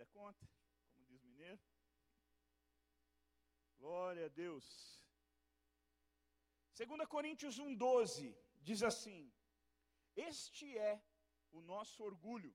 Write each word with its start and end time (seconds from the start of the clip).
da 0.00 0.06
conta, 0.06 0.48
como 0.92 1.04
diz 1.10 1.22
o 1.22 1.28
mineiro. 1.32 1.60
Glória 3.76 4.24
a 4.26 4.32
Deus. 4.44 4.66
2 6.74 7.06
Coríntios 7.14 7.60
1,12 7.60 8.34
diz 8.68 8.82
assim: 8.90 9.30
Este 10.16 10.66
é 10.78 10.94
o 11.52 11.60
nosso 11.60 12.02
orgulho, 12.10 12.52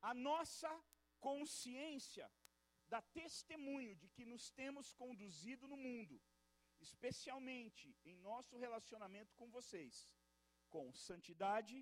a 0.00 0.14
nossa 0.14 0.70
consciência 1.18 2.30
dá 2.92 3.02
testemunho 3.20 3.96
de 3.96 4.08
que 4.08 4.24
nos 4.32 4.44
temos 4.60 4.92
conduzido 4.92 5.66
no 5.66 5.76
mundo, 5.76 6.22
especialmente 6.78 7.96
em 8.04 8.16
nosso 8.18 8.56
relacionamento 8.56 9.34
com 9.34 9.50
vocês, 9.50 10.08
com 10.68 10.92
santidade 10.92 11.76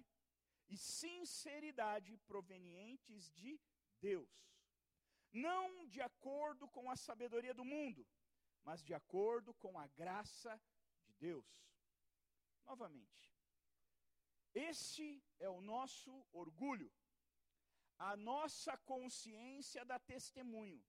e 0.69 0.77
sinceridade 0.79 2.17
provenientes 2.31 3.31
de 3.41 3.61
Deus, 3.99 4.31
não 5.33 5.87
de 5.87 6.01
acordo 6.01 6.69
com 6.69 6.91
a 6.91 6.97
sabedoria 6.97 7.55
do 7.55 7.65
mundo, 7.65 8.07
mas 8.63 8.83
de 8.83 8.95
acordo 8.95 9.55
com 9.55 9.79
a 9.79 9.87
graça 9.89 10.61
de 11.05 11.15
Deus. 11.15 11.47
Novamente, 12.65 13.33
este 14.55 15.23
é 15.39 15.49
o 15.49 15.61
nosso 15.61 16.27
orgulho, 16.33 16.93
a 17.99 18.17
nossa 18.17 18.77
consciência 18.79 19.85
dá 19.85 19.99
testemunho 19.99 20.83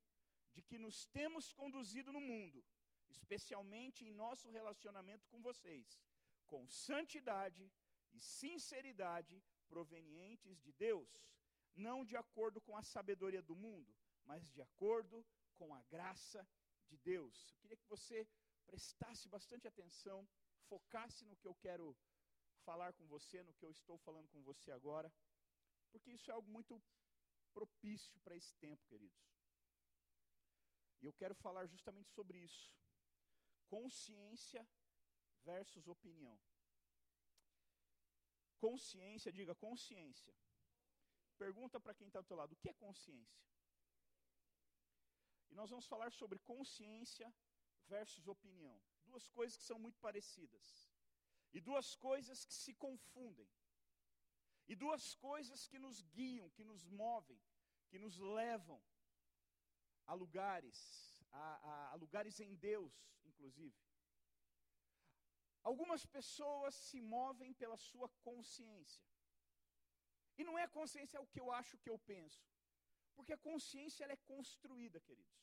de 0.53 0.61
que 0.61 0.77
nos 0.77 1.05
temos 1.07 1.53
conduzido 1.53 2.11
no 2.11 2.21
mundo, 2.21 2.63
especialmente 3.09 4.05
em 4.05 4.13
nosso 4.13 4.49
relacionamento 4.49 5.27
com 5.27 5.41
vocês, 5.41 5.99
com 6.45 6.67
santidade 6.67 7.71
e 8.11 8.19
sinceridade 8.19 9.41
provenientes 9.67 10.59
de 10.59 10.71
Deus, 10.73 11.09
não 11.87 12.03
de 12.03 12.15
acordo 12.23 12.59
com 12.61 12.75
a 12.77 12.83
sabedoria 12.83 13.41
do 13.41 13.55
mundo, 13.55 13.91
mas 14.25 14.49
de 14.51 14.61
acordo 14.61 15.25
com 15.57 15.73
a 15.73 15.81
graça 15.83 16.47
de 16.89 16.97
Deus. 16.97 17.51
Eu 17.51 17.57
queria 17.61 17.77
que 17.77 17.87
você 17.95 18.27
prestasse 18.65 19.27
bastante 19.27 19.67
atenção, 19.67 20.27
focasse 20.67 21.25
no 21.25 21.37
que 21.37 21.47
eu 21.47 21.55
quero 21.55 21.97
falar 22.67 22.93
com 22.93 23.05
você, 23.07 23.41
no 23.43 23.53
que 23.53 23.65
eu 23.65 23.71
estou 23.71 23.97
falando 23.97 24.27
com 24.29 24.41
você 24.43 24.71
agora, 24.71 25.11
porque 25.91 26.11
isso 26.11 26.29
é 26.29 26.33
algo 26.33 26.49
muito 26.51 26.81
propício 27.53 28.19
para 28.21 28.35
esse 28.35 28.53
tempo, 28.57 28.85
queridos. 28.85 29.19
E 31.01 31.05
eu 31.05 31.13
quero 31.13 31.33
falar 31.33 31.65
justamente 31.65 32.09
sobre 32.11 32.37
isso. 32.37 32.71
Consciência 33.67 34.67
versus 35.43 35.87
opinião. 35.87 36.37
Consciência, 38.59 39.31
diga 39.31 39.55
consciência. 39.55 40.33
Pergunta 41.43 41.79
para 41.79 41.95
quem 41.97 42.07
está 42.07 42.19
ao 42.19 42.29
teu 42.29 42.37
lado, 42.41 42.53
o 42.53 42.59
que 42.61 42.69
é 42.69 42.73
consciência? 42.85 43.41
E 45.49 45.55
nós 45.59 45.69
vamos 45.73 45.87
falar 45.93 46.11
sobre 46.11 46.37
consciência 46.53 47.27
versus 47.93 48.27
opinião. 48.27 48.77
Duas 49.09 49.25
coisas 49.37 49.57
que 49.57 49.67
são 49.69 49.79
muito 49.85 49.99
parecidas. 50.07 50.65
E 51.55 51.59
duas 51.69 51.95
coisas 52.07 52.45
que 52.47 52.53
se 52.63 52.73
confundem. 52.85 53.49
E 54.67 54.75
duas 54.75 55.15
coisas 55.27 55.67
que 55.67 55.79
nos 55.85 56.01
guiam, 56.17 56.49
que 56.57 56.65
nos 56.71 56.83
movem, 57.03 57.41
que 57.89 57.97
nos 57.97 58.17
levam 58.17 58.79
a 60.05 60.13
lugares, 60.13 60.77
a, 61.31 61.45
a, 61.71 61.91
a 61.93 61.95
lugares 61.95 62.39
em 62.39 62.53
Deus, 62.55 62.93
inclusive. 63.25 63.79
Algumas 65.63 66.05
pessoas 66.05 66.75
se 66.75 66.99
movem 67.01 67.53
pela 67.53 67.77
sua 67.77 68.09
consciência. 68.27 69.07
E 70.39 70.43
não 70.47 70.57
é 70.57 70.63
a 70.63 70.75
consciência 70.79 71.17
é 71.17 71.21
o 71.21 71.31
que 71.31 71.41
eu 71.43 71.47
acho, 71.59 71.77
que 71.83 71.89
eu 71.93 71.97
penso. 72.11 72.41
Porque 73.15 73.33
a 73.33 73.43
consciência 73.49 74.03
ela 74.03 74.13
é 74.17 74.25
construída, 74.33 74.97
queridos. 75.07 75.37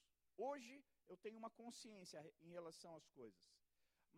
Hoje 0.47 0.75
eu 1.11 1.17
tenho 1.25 1.39
uma 1.43 1.51
consciência 1.63 2.19
em 2.47 2.51
relação 2.59 2.95
às 3.01 3.07
coisas. 3.19 3.45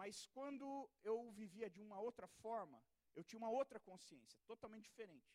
Mas 0.01 0.27
quando 0.37 0.67
eu 1.03 1.19
vivia 1.41 1.69
de 1.69 1.81
uma 1.87 1.99
outra 2.09 2.29
forma, 2.43 2.81
eu 3.17 3.25
tinha 3.25 3.41
uma 3.43 3.51
outra 3.51 3.81
consciência, 3.81 4.41
totalmente 4.47 4.85
diferente. 4.91 5.29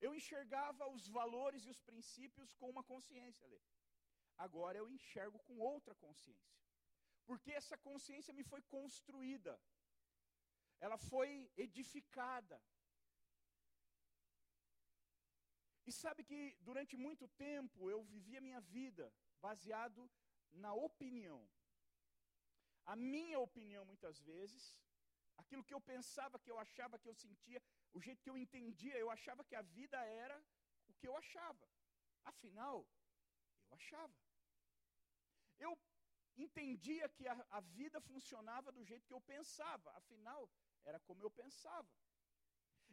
Eu 0.00 0.14
enxergava 0.14 0.88
os 0.96 1.08
valores 1.08 1.64
e 1.64 1.70
os 1.74 1.80
princípios 1.90 2.54
com 2.54 2.70
uma 2.70 2.84
consciência, 2.92 3.48
Lê. 3.48 3.60
Agora 4.46 4.78
eu 4.78 4.88
enxergo 4.88 5.40
com 5.48 5.58
outra 5.58 5.96
consciência. 5.96 6.54
Porque 7.26 7.50
essa 7.60 7.76
consciência 7.88 8.32
me 8.38 8.44
foi 8.52 8.62
construída. 8.76 9.60
Ela 10.78 10.96
foi 10.96 11.50
edificada. 11.56 12.62
E 15.86 15.92
sabe 15.92 16.22
que 16.30 16.56
durante 16.60 16.96
muito 16.96 17.26
tempo 17.28 17.90
eu 17.90 18.02
vivia 18.02 18.38
a 18.38 18.46
minha 18.48 18.60
vida 18.60 19.12
baseado 19.40 20.10
na 20.52 20.72
opinião. 20.72 21.40
A 22.92 22.94
minha 22.96 23.38
opinião, 23.38 23.84
muitas 23.84 24.20
vezes, 24.20 24.62
aquilo 25.36 25.64
que 25.64 25.74
eu 25.74 25.80
pensava, 25.80 26.38
que 26.38 26.50
eu 26.50 26.58
achava, 26.58 26.98
que 26.98 27.08
eu 27.08 27.14
sentia, 27.14 27.62
o 27.92 28.00
jeito 28.00 28.22
que 28.22 28.30
eu 28.30 28.38
entendia, 28.44 28.96
eu 28.98 29.10
achava 29.10 29.44
que 29.44 29.54
a 29.54 29.62
vida 29.62 29.98
era 30.24 30.36
o 30.88 30.94
que 30.94 31.06
eu 31.08 31.16
achava. 31.16 31.66
Afinal, 32.24 32.86
eu 33.68 33.74
achava. 33.76 34.14
Eu 35.58 35.78
entendia 36.36 37.08
que 37.08 37.26
a, 37.26 37.46
a 37.50 37.60
vida 37.60 38.00
funcionava 38.00 38.72
do 38.72 38.84
jeito 38.84 39.06
que 39.06 39.14
eu 39.14 39.20
pensava, 39.20 39.90
afinal, 39.96 40.50
era 40.84 40.98
como 41.00 41.22
eu 41.22 41.30
pensava. 41.30 41.88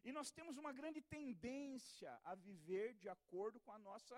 E 0.07 0.11
nós 0.17 0.29
temos 0.35 0.55
uma 0.61 0.71
grande 0.71 1.01
tendência 1.01 2.11
a 2.23 2.33
viver 2.33 2.93
de 3.01 3.09
acordo 3.09 3.59
com 3.59 3.73
a 3.73 3.79
nossa, 3.87 4.17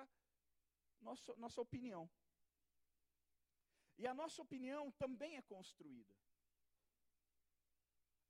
nossa, 1.02 1.36
nossa 1.44 1.60
opinião. 1.60 2.04
E 3.98 4.06
a 4.06 4.14
nossa 4.14 4.40
opinião 4.44 4.92
também 5.04 5.32
é 5.38 5.42
construída. 5.42 6.14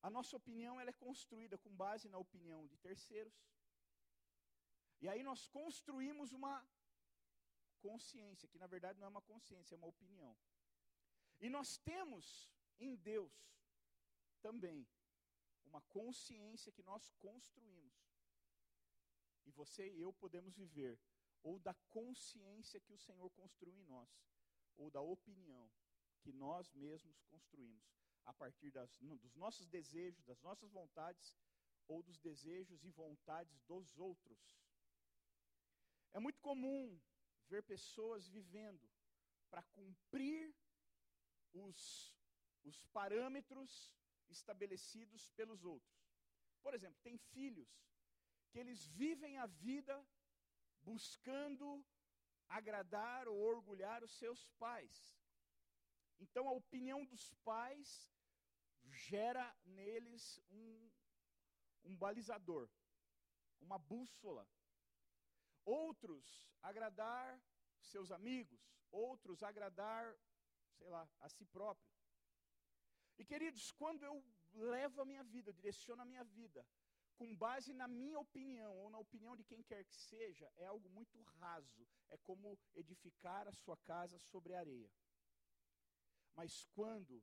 A 0.02 0.10
nossa 0.10 0.38
opinião 0.38 0.80
ela 0.80 0.92
é 0.92 1.02
construída 1.08 1.58
com 1.58 1.76
base 1.76 2.08
na 2.08 2.18
opinião 2.18 2.66
de 2.66 2.78
terceiros. 2.78 3.38
E 5.02 5.10
aí 5.10 5.22
nós 5.22 5.46
construímos 5.50 6.32
uma 6.32 6.56
consciência, 7.82 8.48
que 8.48 8.58
na 8.58 8.68
verdade 8.68 8.98
não 9.00 9.08
é 9.08 9.16
uma 9.16 9.28
consciência, 9.34 9.76
é 9.76 9.82
uma 9.82 9.94
opinião. 9.96 10.34
E 11.42 11.50
nós 11.50 11.78
temos 11.80 12.26
em 12.80 12.96
Deus 12.96 13.34
também 14.42 14.88
uma 15.70 15.82
consciência 15.82 16.72
que 16.72 16.84
nós 16.84 17.10
construímos. 17.20 17.94
E 19.46 19.52
você 19.52 19.88
e 19.90 20.02
eu 20.02 20.12
podemos 20.14 20.56
viver 20.56 21.00
ou 21.44 21.58
da 21.60 21.74
consciência 21.90 22.80
que 22.80 22.94
o 22.94 22.98
Senhor 22.98 23.30
construiu 23.32 23.78
em 23.78 23.86
nós, 23.86 24.10
ou 24.76 24.92
da 24.92 25.02
opinião 25.02 25.72
que 26.20 26.34
nós 26.34 26.74
mesmos 26.74 27.22
construímos 27.24 27.90
a 28.26 28.34
partir 28.34 28.72
das, 28.72 28.98
dos 28.98 29.36
nossos 29.36 29.68
desejos, 29.68 30.26
das 30.26 30.42
nossas 30.42 30.70
vontades 30.72 31.36
ou 31.88 32.04
dos 32.04 32.20
desejos 32.20 32.84
e 32.84 32.92
vontades 32.92 33.60
dos 33.62 33.98
outros. 33.98 34.60
É 36.14 36.20
muito 36.20 36.40
comum 36.40 37.00
ver 37.48 37.64
pessoas 37.64 38.28
vivendo 38.28 38.88
para 39.50 39.64
cumprir 39.64 40.54
os, 41.54 42.16
os 42.64 42.84
parâmetros 42.88 43.99
estabelecidos 44.30 45.30
pelos 45.32 45.64
outros. 45.64 45.98
Por 46.62 46.74
exemplo, 46.74 47.00
tem 47.02 47.18
filhos 47.18 47.70
que 48.52 48.60
eles 48.60 48.86
vivem 48.88 49.38
a 49.38 49.46
vida 49.46 50.06
buscando 50.82 51.86
agradar 52.48 53.28
ou 53.28 53.38
orgulhar 53.38 54.04
os 54.04 54.12
seus 54.18 54.48
pais. 54.58 55.18
Então 56.20 56.48
a 56.48 56.52
opinião 56.52 57.06
dos 57.06 57.34
pais 57.44 58.10
gera 58.92 59.56
neles 59.66 60.42
um, 60.50 60.92
um 61.84 61.96
balizador, 61.96 62.70
uma 63.62 63.78
bússola 63.78 64.48
Outros, 65.70 66.50
agradar 66.64 67.40
seus 67.80 68.12
amigos. 68.12 68.60
Outros, 68.92 69.44
agradar, 69.44 70.18
sei 70.78 70.90
lá, 70.90 71.08
a 71.20 71.30
si 71.30 71.46
próprio. 71.46 71.99
E 73.20 73.26
queridos, 73.26 73.70
quando 73.74 74.02
eu 74.04 74.24
levo 74.54 75.02
a 75.02 75.06
minha 75.06 75.24
vida, 75.24 75.50
eu 75.50 75.54
direciono 75.54 76.02
a 76.02 76.06
minha 76.06 76.24
vida, 76.24 76.66
com 77.18 77.36
base 77.36 77.74
na 77.74 77.86
minha 77.86 78.18
opinião 78.18 78.74
ou 78.78 78.90
na 78.90 78.98
opinião 78.98 79.36
de 79.36 79.44
quem 79.44 79.62
quer 79.62 79.84
que 79.84 79.96
seja, 79.96 80.50
é 80.56 80.66
algo 80.66 80.90
muito 80.90 81.22
raso. 81.42 81.86
É 82.10 82.18
como 82.20 82.58
edificar 82.74 83.46
a 83.46 83.52
sua 83.52 83.76
casa 83.92 84.18
sobre 84.18 84.56
areia. 84.56 84.90
Mas 86.34 86.64
quando 86.74 87.22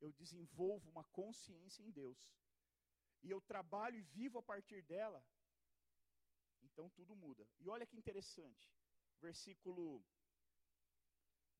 eu 0.00 0.12
desenvolvo 0.12 0.88
uma 0.90 1.02
consciência 1.20 1.82
em 1.82 1.90
Deus, 1.90 2.18
e 3.24 3.28
eu 3.28 3.40
trabalho 3.40 3.98
e 3.98 4.02
vivo 4.02 4.38
a 4.38 4.42
partir 4.42 4.80
dela, 4.82 5.20
então 6.62 6.88
tudo 6.90 7.16
muda. 7.16 7.44
E 7.58 7.68
olha 7.68 7.84
que 7.84 7.96
interessante, 7.96 8.72
versículo 9.20 10.04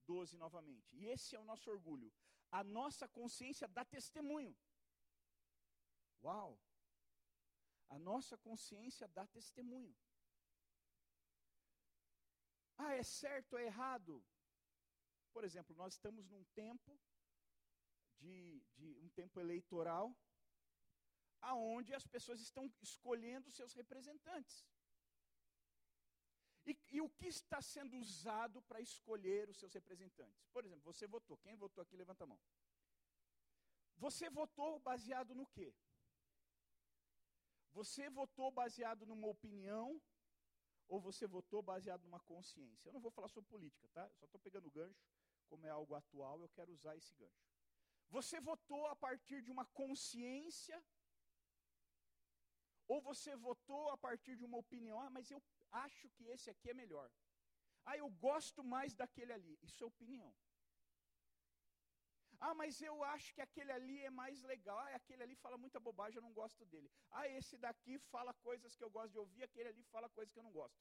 12 0.07 0.37
novamente. 0.37 0.95
E 0.97 1.07
esse 1.07 1.35
é 1.35 1.41
o 1.41 1.45
nosso 1.45 1.69
orgulho. 1.69 2.13
A 2.51 2.63
nossa 2.63 3.09
consciência 3.09 3.69
dá 3.69 3.85
testemunho. 3.85 4.57
Uau! 6.23 6.59
A 7.89 7.99
nossa 7.99 8.37
consciência 8.39 9.07
dá 9.09 9.27
testemunho. 9.27 9.97
Ah, 12.79 12.95
é 12.95 13.03
certo, 13.03 13.57
é 13.57 13.65
errado. 13.65 14.25
Por 15.33 15.45
exemplo, 15.45 15.75
nós 15.77 15.95
estamos 15.95 16.29
num 16.29 16.45
tempo 16.47 16.99
de, 18.19 18.63
de 18.75 18.99
um 19.01 19.09
tempo 19.11 19.41
eleitoral, 19.41 20.17
aonde 21.41 21.95
as 21.95 22.07
pessoas 22.07 22.41
estão 22.41 22.71
escolhendo 22.83 23.51
seus 23.51 23.73
representantes. 23.73 24.65
E, 26.67 26.77
e 26.91 27.01
o 27.01 27.09
que 27.09 27.29
está 27.29 27.63
sendo 27.63 27.97
usado 27.97 28.61
para 28.63 28.81
escolher 28.81 29.49
os 29.49 29.57
seus 29.57 29.73
representantes? 29.73 30.49
Por 30.49 30.65
exemplo, 30.65 30.93
você 30.93 31.07
votou. 31.07 31.39
Quem 31.39 31.55
votou 31.55 31.83
aqui, 31.83 31.97
levanta 31.97 32.25
a 32.25 32.27
mão. 32.27 32.41
Você 33.97 34.29
votou 34.29 34.79
baseado 34.81 35.35
no 35.35 35.47
quê? 35.47 35.73
Você 37.73 38.11
votou 38.11 38.51
baseado 38.51 39.07
numa 39.07 39.29
opinião 39.29 40.01
ou 40.89 41.01
você 41.01 41.27
votou 41.27 41.63
baseado 41.63 42.03
numa 42.03 42.21
consciência? 42.21 42.89
Eu 42.89 42.95
não 42.95 43.01
vou 43.01 43.11
falar 43.11 43.29
sobre 43.29 43.49
política, 43.49 43.89
tá? 43.91 44.05
Eu 44.07 44.17
só 44.17 44.25
estou 44.27 44.41
pegando 44.41 44.67
o 44.67 44.71
gancho, 44.71 45.07
como 45.49 45.67
é 45.67 45.71
algo 45.71 45.95
atual, 45.95 46.41
eu 46.41 46.49
quero 46.49 46.73
usar 46.73 46.97
esse 46.97 47.15
gancho. 47.15 47.47
Você 48.11 48.41
votou 48.41 48.87
a 48.87 48.97
partir 48.97 49.43
de 49.43 49.51
uma 49.51 49.67
consciência 49.67 50.83
ou 52.89 53.01
você 53.01 53.35
votou 53.37 53.91
a 53.91 53.97
partir 53.99 54.37
de 54.37 54.45
uma 54.45 54.59
opinião? 54.59 55.01
Ah, 55.01 55.11
mas 55.11 55.31
eu 55.31 55.43
acho 55.85 56.09
que 56.17 56.25
esse 56.35 56.49
aqui 56.53 56.71
é 56.71 56.75
melhor. 56.83 57.09
Ah, 57.85 57.97
eu 58.03 58.09
gosto 58.27 58.63
mais 58.75 58.95
daquele 59.01 59.33
ali. 59.39 59.55
Isso 59.63 59.83
é 59.85 59.87
opinião. 59.87 60.33
Ah, 62.47 62.55
mas 62.61 62.81
eu 62.89 62.97
acho 63.15 63.29
que 63.35 63.43
aquele 63.47 63.73
ali 63.73 63.99
é 64.05 64.11
mais 64.11 64.43
legal. 64.43 64.79
Ah, 64.79 64.95
aquele 65.01 65.23
ali 65.23 65.37
fala 65.45 65.57
muita 65.65 65.81
bobagem, 65.89 66.17
eu 66.17 66.27
não 66.29 66.33
gosto 66.33 66.65
dele. 66.73 66.91
Ah, 67.11 67.27
esse 67.39 67.57
daqui 67.67 67.99
fala 67.99 68.35
coisas 68.49 68.77
que 68.77 68.85
eu 68.85 68.91
gosto 68.91 69.13
de 69.13 69.19
ouvir, 69.19 69.43
aquele 69.45 69.69
ali 69.69 69.85
fala 69.95 70.09
coisas 70.09 70.33
que 70.33 70.39
eu 70.39 70.49
não 70.49 70.53
gosto. 70.61 70.79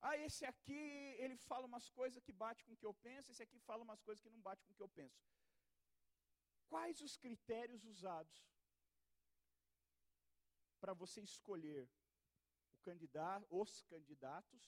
Ah, 0.00 0.16
esse 0.16 0.44
aqui, 0.46 0.82
ele 1.24 1.36
fala 1.36 1.66
umas 1.66 1.90
coisas 1.90 2.22
que 2.26 2.32
bate 2.32 2.64
com 2.64 2.72
o 2.72 2.76
que 2.76 2.86
eu 2.86 2.94
penso, 2.94 3.30
esse 3.32 3.42
aqui 3.42 3.58
fala 3.58 3.82
umas 3.82 4.02
coisas 4.02 4.22
que 4.22 4.30
não 4.30 4.40
bate 4.40 4.64
com 4.64 4.72
o 4.72 4.76
que 4.76 4.82
eu 4.82 4.88
penso. 4.88 5.20
Quais 6.68 7.00
os 7.02 7.16
critérios 7.16 7.84
usados 7.84 8.38
para 10.80 10.94
você 10.94 11.20
escolher 11.20 11.86
candidato, 12.90 13.46
os 13.50 13.82
candidatos 13.82 14.62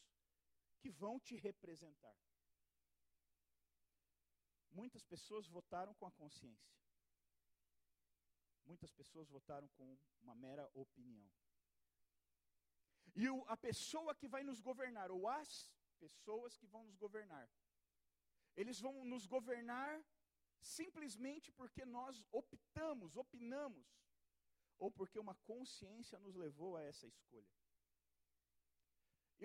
que 0.80 0.90
vão 0.90 1.19
te 1.26 1.34
representar? 1.36 2.16
Muitas 4.70 5.04
pessoas 5.12 5.46
votaram 5.48 5.94
com 5.94 6.06
a 6.06 6.12
consciência. 6.12 6.72
Muitas 8.64 8.92
pessoas 8.92 9.28
votaram 9.28 9.69
com 9.76 9.98
uma 10.22 10.34
mera 10.34 10.64
opinião. 10.72 11.30
E 13.14 13.28
o, 13.28 13.44
a 13.48 13.56
pessoa 13.56 14.14
que 14.14 14.28
vai 14.28 14.42
nos 14.42 14.60
governar, 14.60 15.10
ou 15.10 15.28
as 15.28 15.70
pessoas 15.98 16.56
que 16.56 16.66
vão 16.66 16.84
nos 16.84 16.96
governar, 16.96 17.48
eles 18.56 18.78
vão 18.80 19.04
nos 19.04 19.26
governar 19.26 19.92
simplesmente 20.60 21.50
porque 21.52 21.84
nós 21.84 22.24
optamos, 22.30 23.16
opinamos, 23.16 23.86
ou 24.78 24.90
porque 24.90 25.19
uma 25.19 25.34
consciência 25.50 26.19
nos 26.19 26.34
levou 26.34 26.76
a 26.76 26.82
essa 26.82 27.06
escolha. 27.06 27.62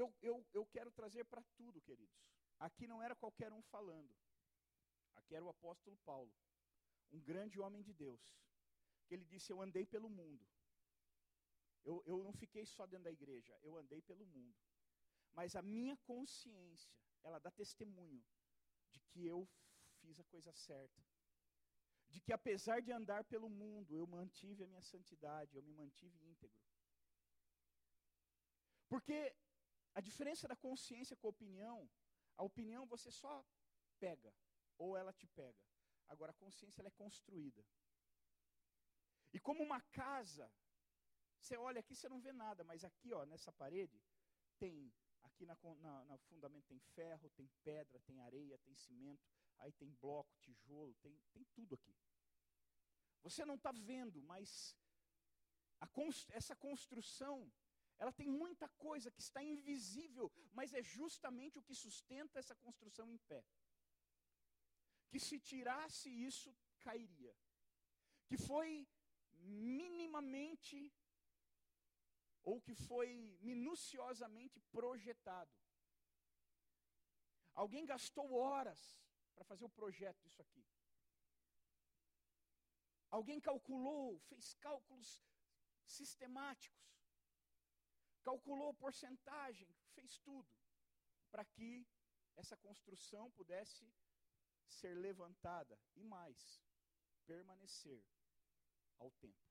Eu, 0.01 0.07
eu, 0.21 0.35
eu 0.53 0.63
quero 0.75 0.91
trazer 0.91 1.23
para 1.25 1.41
tudo, 1.59 1.81
queridos. 1.81 2.15
Aqui 2.59 2.85
não 2.91 3.01
era 3.01 3.15
qualquer 3.15 3.51
um 3.51 3.63
falando. 3.63 4.13
Aqui 5.15 5.33
era 5.35 5.43
o 5.43 5.49
apóstolo 5.49 5.97
Paulo, 6.05 6.31
um 7.11 7.19
grande 7.29 7.59
homem 7.59 7.81
de 7.81 7.93
Deus, 7.93 8.23
que 9.07 9.13
ele 9.15 9.25
disse: 9.25 9.51
Eu 9.51 9.59
andei 9.59 9.85
pelo 9.85 10.09
mundo. 10.09 10.45
Eu, 11.83 12.03
eu 12.05 12.17
não 12.23 12.33
fiquei 12.33 12.65
só 12.65 12.85
dentro 12.85 13.05
da 13.05 13.11
igreja, 13.11 13.57
eu 13.63 13.75
andei 13.75 14.01
pelo 14.01 14.25
mundo. 14.25 14.55
Mas 15.33 15.55
a 15.55 15.61
minha 15.61 15.95
consciência, 16.11 16.93
ela 17.23 17.39
dá 17.39 17.49
testemunho 17.49 18.23
de 18.91 18.99
que 19.09 19.25
eu 19.25 19.49
fiz 19.99 20.19
a 20.19 20.23
coisa 20.25 20.51
certa. 20.53 21.01
De 22.09 22.21
que 22.21 22.33
apesar 22.33 22.81
de 22.81 22.91
andar 22.91 23.23
pelo 23.23 23.49
mundo, 23.49 23.95
eu 23.95 24.05
mantive 24.05 24.63
a 24.63 24.67
minha 24.67 24.81
santidade, 24.81 25.55
eu 25.55 25.63
me 25.63 25.73
mantive 25.73 26.23
íntegro. 26.23 26.61
Porque 28.87 29.35
a 29.97 30.01
diferença 30.09 30.47
da 30.47 30.55
consciência 30.55 31.15
com 31.17 31.27
a 31.27 31.35
opinião, 31.35 31.77
a 32.37 32.43
opinião 32.43 32.85
você 32.85 33.09
só 33.11 33.33
pega, 33.99 34.31
ou 34.77 34.95
ela 34.95 35.11
te 35.11 35.25
pega. 35.39 35.63
Agora, 36.07 36.31
a 36.31 36.41
consciência 36.43 36.81
ela 36.81 36.89
é 36.89 36.99
construída. 37.03 37.65
E 39.33 39.39
como 39.39 39.63
uma 39.63 39.81
casa, 40.01 40.45
você 41.39 41.57
olha 41.57 41.79
aqui, 41.79 41.95
você 41.95 42.07
não 42.07 42.21
vê 42.21 42.31
nada, 42.31 42.63
mas 42.63 42.83
aqui, 42.83 43.11
ó, 43.11 43.25
nessa 43.25 43.51
parede, 43.51 43.99
tem, 44.59 44.93
aqui 45.23 45.47
na, 45.47 45.57
na, 46.05 46.17
fundamento 46.29 46.67
tem 46.67 46.79
ferro, 46.79 47.27
tem 47.31 47.49
pedra, 47.63 47.99
tem 48.01 48.19
areia, 48.19 48.59
tem 48.59 48.75
cimento, 48.75 49.27
aí 49.57 49.71
tem 49.71 49.89
bloco, 49.95 50.37
tijolo, 50.37 50.93
tem, 51.01 51.19
tem 51.33 51.43
tudo 51.55 51.73
aqui. 51.73 51.95
Você 53.23 53.43
não 53.43 53.55
está 53.55 53.71
vendo, 53.71 54.21
mas 54.21 54.77
const, 55.91 56.31
essa 56.31 56.55
construção, 56.55 57.51
ela 57.97 58.11
tem 58.11 58.27
muita 58.27 58.67
coisa 58.69 59.11
que 59.11 59.21
está 59.21 59.41
invisível, 59.43 60.31
mas 60.53 60.73
é 60.73 60.81
justamente 60.81 61.57
o 61.57 61.63
que 61.63 61.73
sustenta 61.73 62.39
essa 62.39 62.55
construção 62.55 63.09
em 63.09 63.17
pé 63.17 63.43
que 65.09 65.19
se 65.19 65.39
tirasse 65.39 66.09
isso, 66.09 66.55
cairia. 66.79 67.35
Que 68.27 68.37
foi 68.37 68.87
minimamente 69.33 70.93
ou 72.43 72.61
que 72.61 72.75
foi 72.75 73.09
minuciosamente 73.41 74.59
projetado. 74.71 75.51
Alguém 77.53 77.85
gastou 77.85 78.33
horas 78.33 79.01
para 79.33 79.43
fazer 79.43 79.65
o 79.65 79.69
projeto 79.69 80.21
disso 80.21 80.41
aqui. 80.41 80.63
Alguém 83.09 83.39
calculou, 83.39 84.19
fez 84.19 84.53
cálculos 84.55 85.25
sistemáticos, 85.85 86.96
calculou 88.27 88.73
porcentagem, 88.73 89.69
fez 89.95 90.17
tudo 90.17 90.51
para 91.31 91.45
que 91.45 91.87
essa 92.35 92.57
construção 92.57 93.31
pudesse 93.31 93.89
ser 94.67 94.93
levantada 94.95 95.79
e 95.95 96.03
mais, 96.03 96.61
permanecer 97.25 98.03
ao 98.99 99.09
tempo. 99.11 99.47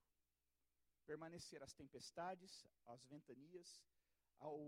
Permanecer 1.07 1.63
às 1.63 1.73
tempestades, 1.73 2.67
às 2.85 3.03
ventanias, 3.05 3.81
ao 4.37 4.59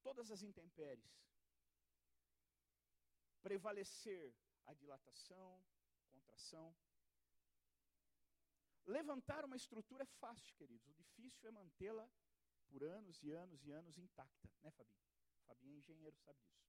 todas 0.00 0.30
as 0.30 0.42
intempéries. 0.42 1.14
Prevalecer 3.42 4.34
a 4.64 4.72
dilatação, 4.72 5.62
contração. 6.12 6.74
Levantar 8.86 9.44
uma 9.44 9.56
estrutura 9.56 10.04
é 10.04 10.06
fácil, 10.06 10.54
queridos. 10.54 10.88
O 10.88 10.94
difícil 10.94 11.48
é 11.48 11.52
mantê-la 11.52 12.08
por 12.72 12.82
anos 12.98 13.22
e 13.22 13.30
anos 13.44 13.64
e 13.66 13.70
anos 13.80 13.98
intacta, 14.04 14.48
né, 14.62 14.70
Fabinho? 14.78 15.02
Fabinho 15.46 15.74
é 15.74 15.78
engenheiro, 15.78 16.16
sabe 16.26 16.38
disso. 16.40 16.62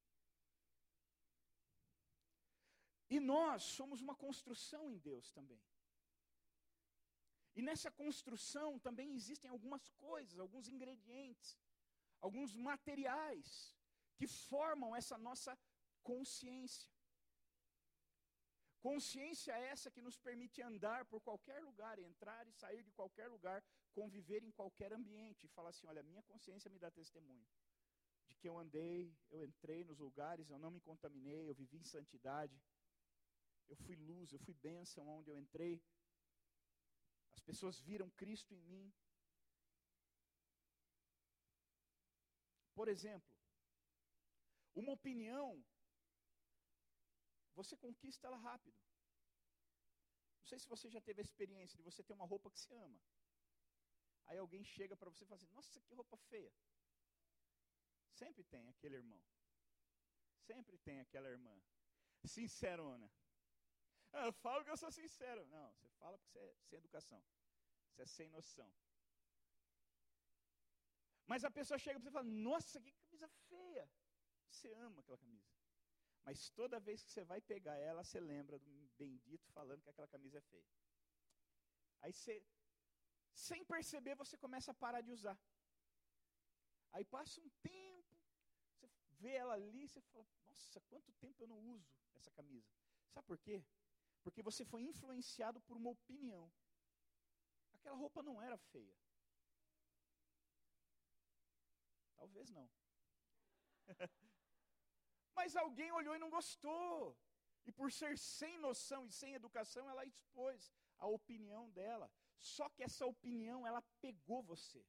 E 3.16 3.20
nós 3.20 3.64
somos 3.78 4.02
uma 4.06 4.16
construção 4.26 4.84
em 4.90 4.98
Deus 5.10 5.32
também. 5.38 5.62
E 7.58 7.62
nessa 7.68 7.90
construção 8.02 8.70
também 8.88 9.10
existem 9.20 9.50
algumas 9.50 9.88
coisas, 10.06 10.40
alguns 10.40 10.68
ingredientes, 10.68 11.50
alguns 12.20 12.56
materiais 12.70 13.48
que 14.18 14.28
formam 14.28 14.96
essa 14.96 15.18
nossa 15.28 15.54
consciência. 16.12 16.93
Consciência 18.88 19.54
é 19.54 19.68
essa 19.74 19.90
que 19.90 20.02
nos 20.02 20.18
permite 20.18 20.62
andar 20.62 21.06
por 21.06 21.22
qualquer 21.22 21.60
lugar, 21.68 21.98
entrar 22.00 22.46
e 22.48 22.52
sair 22.52 22.84
de 22.84 22.92
qualquer 22.92 23.28
lugar, 23.30 23.64
conviver 23.94 24.44
em 24.44 24.52
qualquer 24.52 24.92
ambiente 24.92 25.46
e 25.46 25.54
falar 25.56 25.70
assim: 25.70 25.88
olha, 25.88 26.04
minha 26.04 26.22
consciência 26.24 26.70
me 26.70 26.78
dá 26.78 26.92
testemunho 26.92 27.48
de 28.28 28.36
que 28.36 28.50
eu 28.50 28.58
andei, 28.58 29.16
eu 29.30 29.42
entrei 29.46 29.86
nos 29.86 30.00
lugares, 30.00 30.50
eu 30.50 30.60
não 30.60 30.70
me 30.70 30.82
contaminei, 30.82 31.50
eu 31.50 31.56
vivi 31.56 31.78
em 31.78 31.86
santidade. 31.86 32.62
Eu 33.70 33.78
fui 33.78 33.96
luz, 33.96 34.34
eu 34.34 34.40
fui 34.40 34.54
bênção 34.54 35.08
onde 35.08 35.30
eu 35.30 35.38
entrei. 35.38 35.82
As 37.32 37.42
pessoas 37.42 37.80
viram 37.80 38.10
Cristo 38.12 38.54
em 38.54 38.62
mim. 38.72 38.94
Por 42.76 42.90
exemplo, 42.90 43.34
uma 44.76 44.92
opinião, 44.92 45.64
você 47.56 47.76
conquista 47.78 48.28
ela 48.28 48.38
rápido. 48.38 48.78
Não 50.40 50.48
sei 50.48 50.60
se 50.60 50.68
você 50.68 50.90
já 50.90 51.02
teve 51.02 51.22
a 51.22 51.28
experiência 51.30 51.78
de 51.78 51.84
você 51.84 52.04
ter 52.04 52.14
uma 52.14 52.26
roupa 52.26 52.52
que 52.52 52.60
você 52.60 52.74
ama. 52.76 53.02
Aí 54.28 54.38
alguém 54.38 54.64
chega 54.64 54.96
para 54.96 55.10
você 55.10 55.24
e 55.24 55.28
fala 55.28 55.40
assim: 55.42 55.54
Nossa, 55.54 55.82
que 55.82 55.94
roupa 55.94 56.18
feia. 56.18 56.54
Sempre 58.12 58.44
tem 58.44 58.68
aquele 58.68 58.96
irmão. 58.98 59.22
Sempre 60.48 60.78
tem 60.78 61.00
aquela 61.00 61.30
irmã. 61.30 61.56
Sincerona. 62.26 63.10
Ah, 64.12 64.26
eu 64.28 64.34
falo 64.34 64.64
que 64.64 64.70
eu 64.70 64.78
sou 64.78 64.92
sincero. 64.92 65.46
Não, 65.48 65.74
você 65.74 65.90
fala 66.02 66.18
porque 66.18 66.32
você 66.32 66.40
é 66.40 66.56
sem 66.70 66.78
educação. 66.80 67.24
Você 67.90 68.02
é 68.02 68.06
sem 68.06 68.30
noção. 68.30 68.72
Mas 71.26 71.44
a 71.44 71.52
pessoa 71.52 71.80
chega 71.80 72.00
para 72.00 72.04
você 72.04 72.10
e 72.10 72.20
fala: 72.20 72.30
Nossa, 72.50 72.82
que 72.82 72.92
camisa 72.92 73.28
feia. 73.50 73.90
Você 74.50 74.72
ama 74.74 75.00
aquela 75.02 75.18
camisa. 75.18 75.53
Mas 76.26 76.50
toda 76.50 76.80
vez 76.80 77.04
que 77.04 77.12
você 77.12 77.24
vai 77.24 77.42
pegar 77.42 77.76
ela, 77.78 78.04
você 78.04 78.20
lembra 78.20 78.58
do 78.60 78.90
bendito 78.98 79.46
falando 79.52 79.82
que 79.82 79.90
aquela 79.90 80.08
camisa 80.08 80.38
é 80.38 80.42
feia. 80.42 80.70
Aí 82.02 82.14
você, 82.14 82.44
sem 83.34 83.64
perceber, 83.66 84.16
você 84.16 84.38
começa 84.38 84.72
a 84.72 84.74
parar 84.84 85.02
de 85.02 85.12
usar. 85.12 85.38
Aí 86.94 87.04
passa 87.04 87.42
um 87.42 87.50
tempo, 87.62 88.16
você 88.72 88.88
vê 89.20 89.34
ela 89.34 89.54
ali, 89.54 89.88
você 89.88 90.02
fala, 90.02 90.26
nossa, 90.48 90.80
quanto 90.82 91.12
tempo 91.14 91.44
eu 91.44 91.48
não 91.48 91.60
uso 91.76 91.92
essa 92.16 92.32
camisa. 92.32 92.72
Sabe 93.14 93.28
por 93.28 93.38
quê? 93.38 93.64
Porque 94.24 94.42
você 94.42 94.64
foi 94.64 94.84
influenciado 94.84 95.60
por 95.62 95.76
uma 95.76 95.90
opinião. 95.90 96.52
Aquela 97.74 97.98
roupa 97.98 98.24
não 98.24 98.42
era 98.42 98.58
feia. 98.58 98.96
Talvez 102.16 102.50
não. 102.50 102.70
Mas 105.36 105.56
alguém 105.56 105.92
olhou 105.92 106.16
e 106.16 106.20
não 106.20 106.30
gostou. 106.30 107.18
E 107.66 107.72
por 107.72 107.92
ser 107.92 108.18
sem 108.18 108.58
noção 108.58 109.06
e 109.06 109.12
sem 109.12 109.34
educação, 109.34 109.90
ela 109.90 110.06
expôs 110.06 110.72
a 110.98 111.08
opinião 111.08 111.70
dela. 111.72 112.12
Só 112.38 112.68
que 112.70 112.84
essa 112.84 113.06
opinião, 113.06 113.66
ela 113.66 113.82
pegou 114.02 114.42
você. 114.44 114.86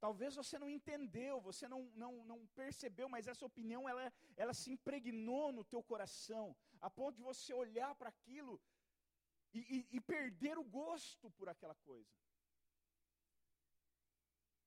Talvez 0.00 0.34
você 0.34 0.58
não 0.58 0.68
entendeu, 0.70 1.42
você 1.42 1.68
não, 1.68 1.82
não, 1.94 2.24
não 2.24 2.46
percebeu, 2.60 3.06
mas 3.06 3.26
essa 3.26 3.44
opinião, 3.44 3.86
ela, 3.86 4.10
ela 4.34 4.54
se 4.54 4.70
impregnou 4.70 5.52
no 5.52 5.62
teu 5.62 5.82
coração, 5.82 6.56
a 6.80 6.88
ponto 6.88 7.16
de 7.16 7.22
você 7.22 7.52
olhar 7.52 7.94
para 7.94 8.08
aquilo 8.08 8.58
e, 9.52 9.58
e, 9.58 9.96
e 9.96 10.00
perder 10.00 10.56
o 10.56 10.64
gosto 10.64 11.30
por 11.32 11.50
aquela 11.50 11.74
coisa. 11.74 12.10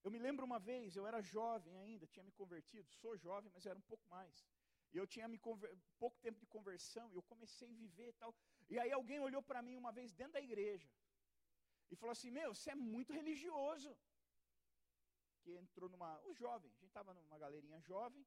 Eu 0.03 0.11
me 0.11 0.19
lembro 0.19 0.45
uma 0.45 0.59
vez, 0.59 0.95
eu 0.95 1.05
era 1.09 1.21
jovem 1.21 1.77
ainda, 1.83 2.05
tinha 2.13 2.25
me 2.29 2.31
convertido, 2.31 2.91
sou 3.01 3.17
jovem, 3.17 3.49
mas 3.53 3.65
era 3.65 3.79
um 3.79 3.87
pouco 3.91 4.05
mais. 4.09 4.45
E 4.93 4.97
eu 4.97 5.07
tinha 5.07 5.27
me 5.27 5.39
pouco 5.97 6.17
tempo 6.25 6.39
de 6.39 6.45
conversão, 6.45 7.05
e 7.11 7.15
eu 7.15 7.23
comecei 7.23 7.69
a 7.69 7.73
viver 7.83 8.09
e 8.09 8.17
tal. 8.21 8.35
E 8.69 8.77
aí 8.81 8.91
alguém 8.91 9.19
olhou 9.19 9.41
para 9.41 9.61
mim 9.61 9.75
uma 9.75 9.91
vez 9.91 10.13
dentro 10.13 10.33
da 10.33 10.41
igreja 10.41 10.89
e 11.89 11.95
falou 11.95 12.11
assim: 12.11 12.31
Meu, 12.39 12.53
você 12.53 12.71
é 12.71 12.75
muito 12.75 13.13
religioso. 13.13 13.97
Que 15.41 15.51
entrou 15.63 15.89
numa. 15.89 16.11
O 16.29 16.33
jovem, 16.33 16.69
a 16.69 16.75
gente 16.75 16.91
estava 16.93 17.13
numa 17.13 17.37
galerinha 17.37 17.79
jovem, 17.79 18.25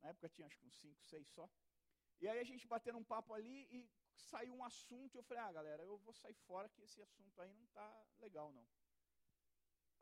na 0.00 0.10
época 0.10 0.28
tinha 0.28 0.46
acho 0.46 0.58
que 0.58 0.66
uns 0.66 0.78
5, 0.78 1.02
6 1.02 1.28
só. 1.28 1.48
E 2.20 2.28
aí 2.28 2.38
a 2.38 2.44
gente 2.44 2.66
batendo 2.66 2.98
um 2.98 3.04
papo 3.04 3.32
ali 3.34 3.66
e 3.76 3.90
saiu 4.14 4.54
um 4.54 4.64
assunto, 4.64 5.14
e 5.14 5.18
eu 5.18 5.24
falei: 5.24 5.42
Ah, 5.42 5.52
galera, 5.52 5.82
eu 5.82 5.98
vou 5.98 6.14
sair 6.14 6.34
fora 6.46 6.68
que 6.68 6.82
esse 6.82 7.00
assunto 7.00 7.40
aí 7.40 7.52
não 7.52 7.66
tá 7.78 7.88
legal 8.20 8.52
não. 8.52 8.66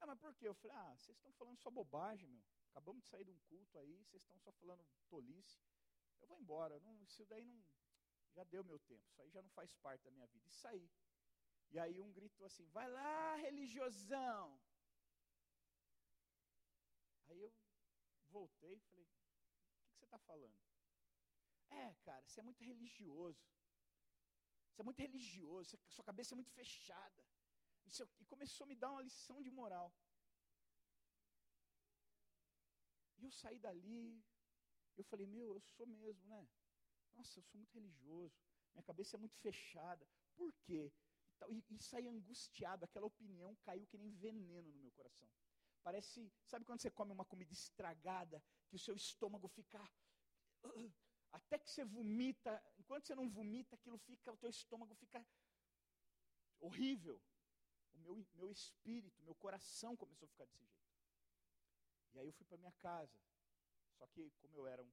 Ah, 0.03 0.07
mas 0.07 0.19
por 0.19 0.35
quê? 0.35 0.49
Eu 0.49 0.55
falei, 0.55 0.77
ah, 0.77 0.95
vocês 0.97 1.17
estão 1.17 1.33
falando 1.35 1.57
só 1.59 1.71
bobagem, 1.71 2.29
meu. 2.29 2.43
Acabamos 2.71 3.05
de 3.05 3.09
sair 3.09 3.25
de 3.25 3.31
um 3.31 3.39
culto 3.51 3.79
aí, 3.79 4.03
vocês 4.03 4.21
estão 4.21 4.37
só 4.39 4.51
falando 4.51 4.85
tolice. 5.09 5.63
Eu 6.21 6.27
vou 6.27 6.37
embora. 6.37 6.81
Não, 6.81 7.01
isso 7.05 7.25
daí 7.27 7.45
não. 7.45 7.65
Já 8.33 8.43
deu 8.43 8.65
meu 8.65 8.81
tempo. 8.81 9.07
Isso 9.09 9.23
aí 9.23 9.31
já 9.31 9.41
não 9.41 9.51
faz 9.51 9.73
parte 9.77 10.03
da 10.03 10.11
minha 10.11 10.27
vida. 10.27 10.49
E 10.49 10.53
saí. 10.53 10.91
E 11.71 11.79
aí 11.79 12.01
um 12.01 12.13
gritou 12.13 12.47
assim: 12.47 12.67
vai 12.71 12.89
lá, 12.91 13.37
religiosão. 13.37 14.61
Aí 17.29 17.41
eu 17.41 17.53
voltei 18.29 18.75
e 18.75 18.81
falei: 18.81 19.05
o 19.05 19.09
que, 19.85 19.93
que 19.93 19.99
você 19.99 20.05
está 20.05 20.19
falando? 20.19 20.59
É, 21.71 21.95
cara, 22.03 22.27
você 22.27 22.41
é 22.41 22.43
muito 22.43 22.65
religioso. 22.65 23.47
Você 24.73 24.81
é 24.81 24.85
muito 24.85 24.99
religioso, 24.99 25.79
sua 25.87 26.05
cabeça 26.05 26.35
é 26.35 26.37
muito 26.37 26.51
fechada. 26.51 27.25
E 27.87 28.25
começou 28.25 28.65
a 28.65 28.69
me 28.69 28.75
dar 28.75 28.91
uma 28.91 29.03
lição 29.03 29.43
de 29.43 29.51
moral. 29.51 29.95
E 33.19 33.25
eu 33.25 33.31
saí 33.31 33.59
dali, 33.59 34.25
eu 34.97 35.05
falei, 35.05 35.27
meu, 35.27 35.55
eu 35.55 35.61
sou 35.61 35.87
mesmo, 35.87 36.27
né? 36.29 36.49
Nossa, 37.13 37.39
eu 37.39 37.43
sou 37.43 37.59
muito 37.59 37.75
religioso, 37.75 38.35
minha 38.73 38.83
cabeça 38.83 39.17
é 39.17 39.19
muito 39.19 39.37
fechada. 39.37 40.07
Por 40.35 40.53
quê? 40.65 40.93
E, 41.49 41.65
e 41.71 41.79
saí 41.79 42.07
angustiado, 42.09 42.85
aquela 42.85 43.07
opinião 43.07 43.55
caiu 43.63 43.87
que 43.87 43.99
nem 43.99 44.11
veneno 44.11 44.71
no 44.71 44.79
meu 44.79 44.93
coração. 44.93 45.29
Parece, 45.83 46.33
sabe 46.45 46.65
quando 46.65 46.81
você 46.81 46.91
come 46.91 47.13
uma 47.13 47.25
comida 47.25 47.53
estragada, 47.53 48.43
que 48.69 48.77
o 48.77 48.79
seu 48.79 48.95
estômago 48.95 49.49
fica. 49.49 49.81
Até 51.33 51.59
que 51.59 51.71
você 51.71 51.85
vomita, 51.85 52.63
enquanto 52.79 53.07
você 53.07 53.15
não 53.15 53.29
vomita, 53.29 53.75
aquilo 53.75 53.99
fica, 53.99 54.33
o 54.33 54.37
teu 54.37 54.51
estômago 54.51 54.95
fica 54.95 55.27
horrível 56.61 57.21
o 57.95 57.99
meu, 57.99 58.27
meu 58.35 58.51
espírito, 58.51 59.23
meu 59.23 59.35
coração 59.35 59.97
começou 59.97 60.27
a 60.27 60.29
ficar 60.29 60.45
desse 60.47 60.65
jeito. 60.65 60.83
E 62.15 62.19
aí 62.19 62.27
eu 62.27 62.33
fui 62.33 62.47
para 62.47 62.59
minha 62.59 62.73
casa. 62.73 63.19
Só 63.99 64.07
que, 64.07 64.31
como 64.41 64.57
eu 64.57 64.67
era 64.67 64.83
um, 64.83 64.93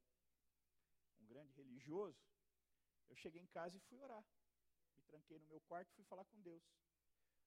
um 1.22 1.26
grande 1.26 1.54
religioso, 1.54 2.20
eu 3.10 3.16
cheguei 3.16 3.42
em 3.42 3.48
casa 3.48 3.78
e 3.78 3.80
fui 3.82 4.00
orar. 4.00 4.24
Me 4.96 5.04
tranquei 5.04 5.40
no 5.40 5.48
meu 5.48 5.60
quarto 5.62 5.90
e 5.92 5.96
fui 5.96 6.06
falar 6.06 6.26
com 6.26 6.40
Deus. 6.42 6.64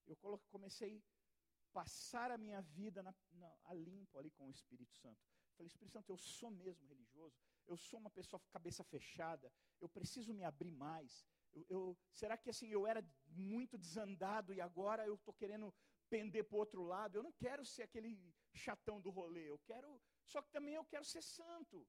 Eu 0.07 0.17
comecei 0.51 0.99
a 0.99 1.73
passar 1.73 2.31
a 2.31 2.39
minha 2.39 2.61
vida 2.61 3.03
na, 3.03 3.15
na, 3.33 3.57
a 3.65 3.75
limpo 3.75 4.19
ali 4.19 4.31
com 4.31 4.47
o 4.47 4.51
Espírito 4.51 4.95
Santo. 4.97 5.21
Falei, 5.57 5.69
Espírito 5.69 5.93
Santo, 5.93 6.11
eu 6.11 6.19
sou 6.19 6.51
mesmo 6.51 6.87
religioso, 6.87 7.37
eu 7.67 7.77
sou 7.77 7.99
uma 7.99 8.11
pessoa 8.11 8.41
cabeça 8.51 8.83
fechada, 8.85 9.53
eu 9.81 9.89
preciso 9.89 10.35
me 10.35 10.45
abrir 10.45 10.71
mais, 10.71 11.27
eu, 11.55 11.67
eu, 11.69 11.99
será 12.13 12.37
que 12.37 12.51
assim 12.51 12.69
eu 12.69 12.87
era 12.87 13.05
muito 13.27 13.79
desandado 13.79 14.55
e 14.55 14.61
agora 14.61 15.07
eu 15.07 15.15
estou 15.15 15.35
querendo 15.35 15.75
pender 16.09 16.45
para 16.45 16.57
o 16.57 16.59
outro 16.59 16.83
lado? 16.83 17.17
Eu 17.17 17.23
não 17.23 17.33
quero 17.33 17.65
ser 17.65 17.83
aquele 17.85 18.35
chatão 18.55 19.01
do 19.01 19.11
rolê, 19.11 19.45
eu 19.49 19.59
quero, 19.61 20.01
só 20.27 20.41
que 20.43 20.51
também 20.51 20.75
eu 20.75 20.85
quero 20.85 21.05
ser 21.05 21.23
santo. 21.23 21.87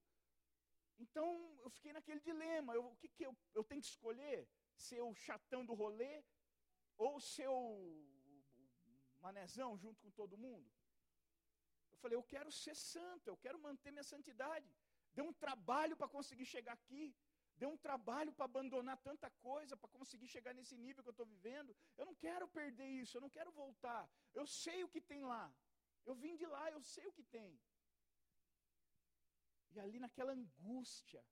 Então 1.00 1.25
eu 1.63 1.70
fiquei 1.70 1.93
naquele 1.93 2.20
dilema, 2.20 2.74
eu, 2.74 2.86
o 2.86 2.96
que, 2.96 3.10
que 3.10 3.25
eu, 3.25 3.36
eu 3.53 3.63
tenho 3.63 3.82
que 3.82 3.88
escolher? 3.88 4.48
Ser 4.75 5.01
o 5.01 5.13
chatão 5.13 5.65
do 5.65 5.74
rolê 5.74 6.24
ou 6.98 7.20
ser 7.20 7.48
o 7.48 7.65
manezão 9.20 9.77
junto 9.77 10.01
com 10.01 10.12
todo 10.12 10.38
mundo? 10.38 10.70
Eu 11.91 11.98
falei, 11.98 12.17
eu 12.17 12.24
quero 12.24 12.51
ser 12.51 12.75
santo, 12.75 13.27
eu 13.27 13.38
quero 13.38 13.60
manter 13.60 13.91
minha 13.91 14.03
santidade. 14.03 14.70
Deu 15.13 15.25
um 15.25 15.34
trabalho 15.34 15.96
para 15.96 16.08
conseguir 16.08 16.46
chegar 16.46 16.74
aqui. 16.74 17.15
Deu 17.55 17.69
um 17.69 17.77
trabalho 17.77 18.31
para 18.33 18.45
abandonar 18.45 18.98
tanta 18.98 19.29
coisa, 19.48 19.77
para 19.77 19.89
conseguir 19.89 20.27
chegar 20.27 20.53
nesse 20.53 20.75
nível 20.77 21.03
que 21.03 21.10
eu 21.10 21.17
estou 21.17 21.25
vivendo. 21.25 21.75
Eu 21.98 22.05
não 22.05 22.15
quero 22.15 22.48
perder 22.48 22.88
isso, 23.01 23.15
eu 23.15 23.22
não 23.22 23.29
quero 23.29 23.51
voltar. 23.51 24.10
Eu 24.33 24.45
sei 24.45 24.83
o 24.83 24.89
que 24.89 25.01
tem 25.01 25.24
lá. 25.24 25.53
Eu 26.05 26.15
vim 26.15 26.36
de 26.36 26.45
lá, 26.45 26.69
eu 26.72 26.81
sei 26.81 27.05
o 27.07 27.13
que 27.13 27.24
tem. 27.24 27.60
E 29.72 29.79
ali 29.79 30.00
naquela 30.00 30.33
angústia, 30.33 31.24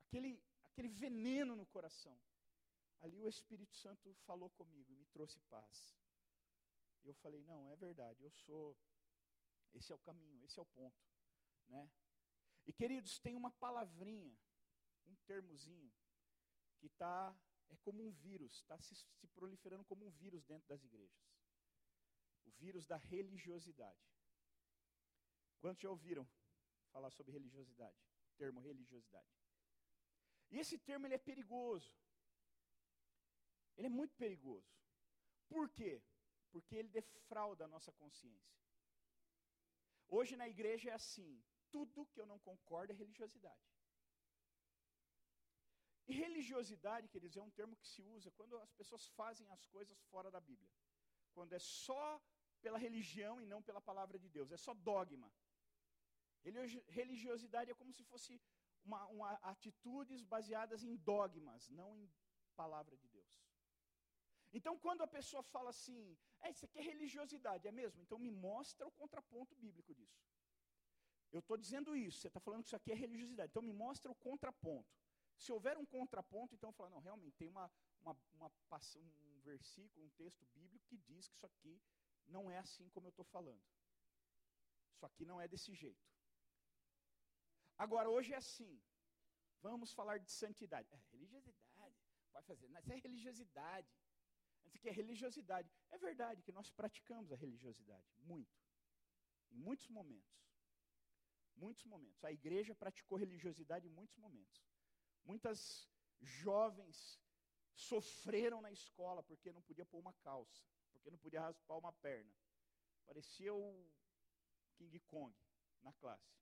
aquele, 0.00 0.42
aquele 0.64 0.88
veneno 0.88 1.54
no 1.54 1.66
coração, 1.66 2.18
ali 3.00 3.20
o 3.20 3.28
Espírito 3.28 3.74
Santo 3.74 4.14
falou 4.26 4.50
comigo 4.50 4.92
e 4.92 4.96
me 4.96 5.06
trouxe 5.06 5.38
paz. 5.50 5.94
Eu 7.04 7.14
falei, 7.14 7.42
não, 7.42 7.70
é 7.70 7.76
verdade, 7.76 8.22
eu 8.22 8.30
sou, 8.30 8.76
esse 9.74 9.92
é 9.92 9.94
o 9.94 9.98
caminho, 9.98 10.44
esse 10.44 10.58
é 10.58 10.62
o 10.62 10.66
ponto. 10.66 11.06
Né? 11.68 11.90
E 12.66 12.72
queridos, 12.72 13.18
tem 13.18 13.36
uma 13.36 13.50
palavrinha 13.50 14.34
um 15.06 15.16
termozinho 15.26 15.92
que 16.78 16.86
está, 16.86 17.36
é 17.68 17.76
como 17.78 18.02
um 18.06 18.10
vírus, 18.10 18.54
está 18.56 18.78
se, 18.78 18.94
se 18.94 19.26
proliferando 19.28 19.84
como 19.84 20.06
um 20.06 20.10
vírus 20.10 20.44
dentro 20.44 20.66
das 20.68 20.82
igrejas. 20.82 21.24
O 22.44 22.50
vírus 22.50 22.86
da 22.86 22.96
religiosidade. 22.96 24.06
Quantos 25.60 25.82
já 25.82 25.90
ouviram 25.90 26.28
falar 26.92 27.10
sobre 27.10 27.32
religiosidade? 27.32 27.96
O 28.28 28.36
termo 28.36 28.60
religiosidade. 28.60 29.28
E 30.50 30.58
esse 30.58 30.78
termo 30.78 31.06
ele 31.06 31.14
é 31.14 31.18
perigoso. 31.18 31.92
Ele 33.76 33.86
é 33.86 33.90
muito 33.90 34.14
perigoso. 34.14 34.70
Por 35.48 35.70
quê? 35.70 36.02
Porque 36.50 36.76
ele 36.76 36.88
defrauda 36.88 37.64
a 37.64 37.68
nossa 37.68 37.92
consciência. 37.92 38.54
Hoje 40.06 40.36
na 40.36 40.48
igreja 40.48 40.90
é 40.90 40.92
assim: 40.92 41.42
tudo 41.70 42.06
que 42.06 42.20
eu 42.20 42.26
não 42.26 42.38
concordo 42.38 42.92
é 42.92 42.96
religiosidade. 42.96 43.73
Religiosidade, 46.06 47.08
queridos, 47.08 47.36
é 47.36 47.42
um 47.42 47.50
termo 47.50 47.76
que 47.76 47.88
se 47.88 48.02
usa 48.02 48.30
quando 48.32 48.56
as 48.58 48.72
pessoas 48.72 49.06
fazem 49.08 49.50
as 49.50 49.64
coisas 49.66 49.98
fora 50.10 50.30
da 50.30 50.40
Bíblia. 50.40 50.70
Quando 51.32 51.52
é 51.54 51.58
só 51.58 52.20
pela 52.60 52.78
religião 52.78 53.40
e 53.40 53.46
não 53.46 53.62
pela 53.62 53.80
palavra 53.80 54.18
de 54.18 54.28
Deus, 54.28 54.52
é 54.52 54.56
só 54.56 54.74
dogma. 54.74 55.32
Religiosidade 56.88 57.70
é 57.70 57.74
como 57.74 57.92
se 57.92 58.04
fosse 58.04 58.40
uma, 58.84 59.06
uma 59.06 59.32
atitudes 59.54 60.22
baseadas 60.22 60.82
em 60.82 60.94
dogmas, 60.96 61.68
não 61.70 61.96
em 61.96 62.10
palavra 62.54 62.96
de 62.96 63.08
Deus. 63.08 63.42
Então, 64.52 64.78
quando 64.78 65.02
a 65.02 65.06
pessoa 65.06 65.42
fala 65.42 65.70
assim, 65.70 66.16
é, 66.42 66.50
isso 66.50 66.64
aqui 66.66 66.78
é 66.78 66.82
religiosidade, 66.82 67.66
é 67.66 67.72
mesmo? 67.72 68.00
Então, 68.02 68.18
me 68.18 68.30
mostra 68.30 68.86
o 68.86 68.92
contraponto 68.92 69.56
bíblico 69.56 69.92
disso. 69.94 70.22
Eu 71.32 71.40
estou 71.40 71.56
dizendo 71.56 71.96
isso, 71.96 72.20
você 72.20 72.28
está 72.28 72.38
falando 72.38 72.62
que 72.62 72.68
isso 72.68 72.76
aqui 72.76 72.92
é 72.92 72.94
religiosidade, 72.94 73.50
então 73.50 73.62
me 73.62 73.72
mostra 73.72 74.12
o 74.12 74.14
contraponto. 74.14 75.03
Se 75.36 75.52
houver 75.52 75.76
um 75.76 75.84
contraponto, 75.84 76.54
então 76.54 76.72
falar, 76.72 76.90
não, 76.90 77.00
realmente 77.00 77.36
tem 77.36 77.48
uma, 77.48 77.70
uma, 78.00 78.16
uma, 78.34 78.50
um 78.96 79.40
versículo, 79.40 80.06
um 80.06 80.10
texto 80.10 80.44
bíblico 80.54 80.86
que 80.86 80.96
diz 80.98 81.28
que 81.28 81.34
isso 81.34 81.46
aqui 81.46 81.80
não 82.26 82.50
é 82.50 82.58
assim 82.58 82.88
como 82.90 83.06
eu 83.06 83.10
estou 83.10 83.24
falando. 83.24 83.62
Isso 84.94 85.04
aqui 85.04 85.24
não 85.24 85.40
é 85.40 85.48
desse 85.48 85.74
jeito. 85.74 86.06
Agora, 87.76 88.08
hoje 88.08 88.32
é 88.32 88.36
assim. 88.36 88.80
Vamos 89.60 89.92
falar 89.92 90.18
de 90.18 90.30
santidade. 90.30 90.88
É 90.92 90.96
religiosidade. 91.10 91.96
Pode 92.32 92.46
fazer. 92.46 92.66
Isso 92.66 92.92
é 92.92 92.96
religiosidade. 92.96 93.88
Isso 94.64 94.76
aqui 94.78 94.88
é 94.88 94.92
religiosidade. 94.92 95.70
É 95.90 95.98
verdade 95.98 96.42
que 96.42 96.52
nós 96.52 96.70
praticamos 96.70 97.32
a 97.32 97.36
religiosidade. 97.36 98.06
Muito. 98.18 98.54
Em 99.50 99.58
muitos 99.58 99.88
momentos. 99.88 100.34
Muitos 101.56 101.84
momentos. 101.84 102.24
A 102.24 102.32
igreja 102.32 102.74
praticou 102.74 103.18
religiosidade 103.18 103.86
em 103.86 103.90
muitos 103.90 104.16
momentos. 104.16 104.62
Muitas 105.24 105.88
jovens 106.20 107.20
sofreram 107.74 108.60
na 108.60 108.70
escola 108.70 109.22
porque 109.22 109.52
não 109.52 109.62
podia 109.62 109.86
pôr 109.86 109.98
uma 109.98 110.12
calça, 110.14 110.62
porque 110.92 111.10
não 111.10 111.18
podia 111.18 111.40
raspar 111.40 111.76
uma 111.76 111.92
perna. 111.92 112.32
Parecia 113.06 113.52
o 113.54 113.90
King 114.76 114.98
Kong 115.00 115.34
na 115.82 115.92
classe. 115.94 116.34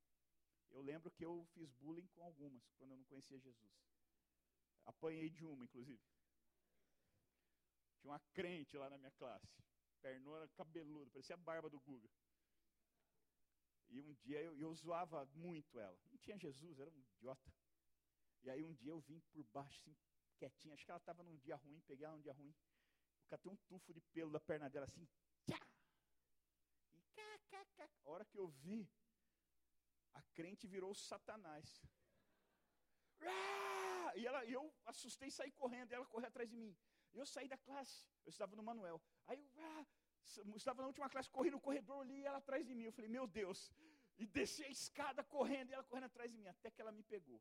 Eu 0.70 0.80
lembro 0.80 1.10
que 1.10 1.24
eu 1.24 1.44
fiz 1.52 1.70
bullying 1.72 2.06
com 2.08 2.22
algumas 2.24 2.62
quando 2.78 2.92
eu 2.92 2.96
não 2.96 3.04
conhecia 3.04 3.38
Jesus. 3.38 3.72
Apanhei 4.84 5.28
de 5.28 5.44
uma, 5.44 5.64
inclusive. 5.64 6.02
Tinha 8.00 8.10
uma 8.12 8.20
crente 8.32 8.76
lá 8.76 8.88
na 8.88 8.98
minha 8.98 9.10
classe. 9.12 9.46
Pernona 10.00 10.48
cabeluda, 10.48 11.10
parecia 11.10 11.34
a 11.34 11.38
barba 11.38 11.68
do 11.70 11.78
Guga. 11.80 12.10
E 13.88 14.00
um 14.00 14.14
dia 14.14 14.40
eu, 14.40 14.58
eu 14.58 14.74
zoava 14.74 15.26
muito 15.34 15.78
ela. 15.78 15.98
Não 16.10 16.18
tinha 16.18 16.38
Jesus, 16.38 16.80
era 16.80 16.90
um 16.90 16.98
idiota. 16.98 17.52
E 18.42 18.50
aí 18.50 18.62
um 18.64 18.74
dia 18.74 18.90
eu 18.90 19.00
vim 19.00 19.20
por 19.32 19.44
baixo, 19.44 19.80
assim, 19.80 19.96
quietinha. 20.36 20.74
Acho 20.74 20.84
que 20.84 20.90
ela 20.90 20.98
estava 20.98 21.22
num 21.22 21.36
dia 21.36 21.56
ruim, 21.56 21.80
peguei 21.82 22.04
ela 22.04 22.16
num 22.16 22.22
dia 22.22 22.32
ruim. 22.32 22.54
Eu 23.20 23.26
catei 23.28 23.50
um 23.50 23.56
tufo 23.56 23.92
de 23.92 24.00
pelo 24.00 24.30
da 24.30 24.40
perna 24.40 24.68
dela 24.68 24.84
assim. 24.84 25.06
Tchá! 25.46 25.58
E 26.94 27.00
cá, 27.14 27.38
cá, 27.50 27.64
cá. 27.76 27.88
A 28.04 28.10
hora 28.10 28.24
que 28.24 28.38
eu 28.38 28.48
vi, 28.48 28.88
a 30.14 30.22
crente 30.34 30.66
virou 30.66 30.94
Satanás. 30.94 31.82
E, 34.14 34.26
ela, 34.26 34.44
eu 34.44 34.72
assustei 34.84 35.28
e 35.28 35.32
saí 35.32 35.50
correndo, 35.52 35.92
ela 35.92 36.04
correu 36.06 36.28
atrás 36.28 36.48
de 36.48 36.56
mim. 36.56 36.76
Eu 37.12 37.24
saí 37.26 37.48
da 37.48 37.56
classe, 37.56 38.06
eu 38.24 38.30
estava 38.30 38.56
no 38.56 38.62
Manuel. 38.62 39.00
Aí 39.26 39.38
eu 39.38 39.64
ah, 39.64 39.86
estava 40.56 40.82
na 40.82 40.88
última 40.88 41.08
classe, 41.08 41.30
corri 41.30 41.50
no 41.50 41.60
corredor 41.60 42.06
e 42.06 42.24
ela 42.24 42.38
atrás 42.38 42.66
de 42.66 42.74
mim. 42.74 42.84
Eu 42.84 42.92
falei, 42.92 43.08
meu 43.08 43.26
Deus. 43.26 43.70
E 44.18 44.26
desci 44.26 44.64
a 44.64 44.68
escada 44.68 45.24
correndo, 45.24 45.70
e 45.70 45.72
ela 45.72 45.84
correndo 45.84 46.04
atrás 46.04 46.30
de 46.30 46.36
mim, 46.36 46.46
até 46.46 46.70
que 46.70 46.80
ela 46.80 46.92
me 46.92 47.02
pegou. 47.02 47.40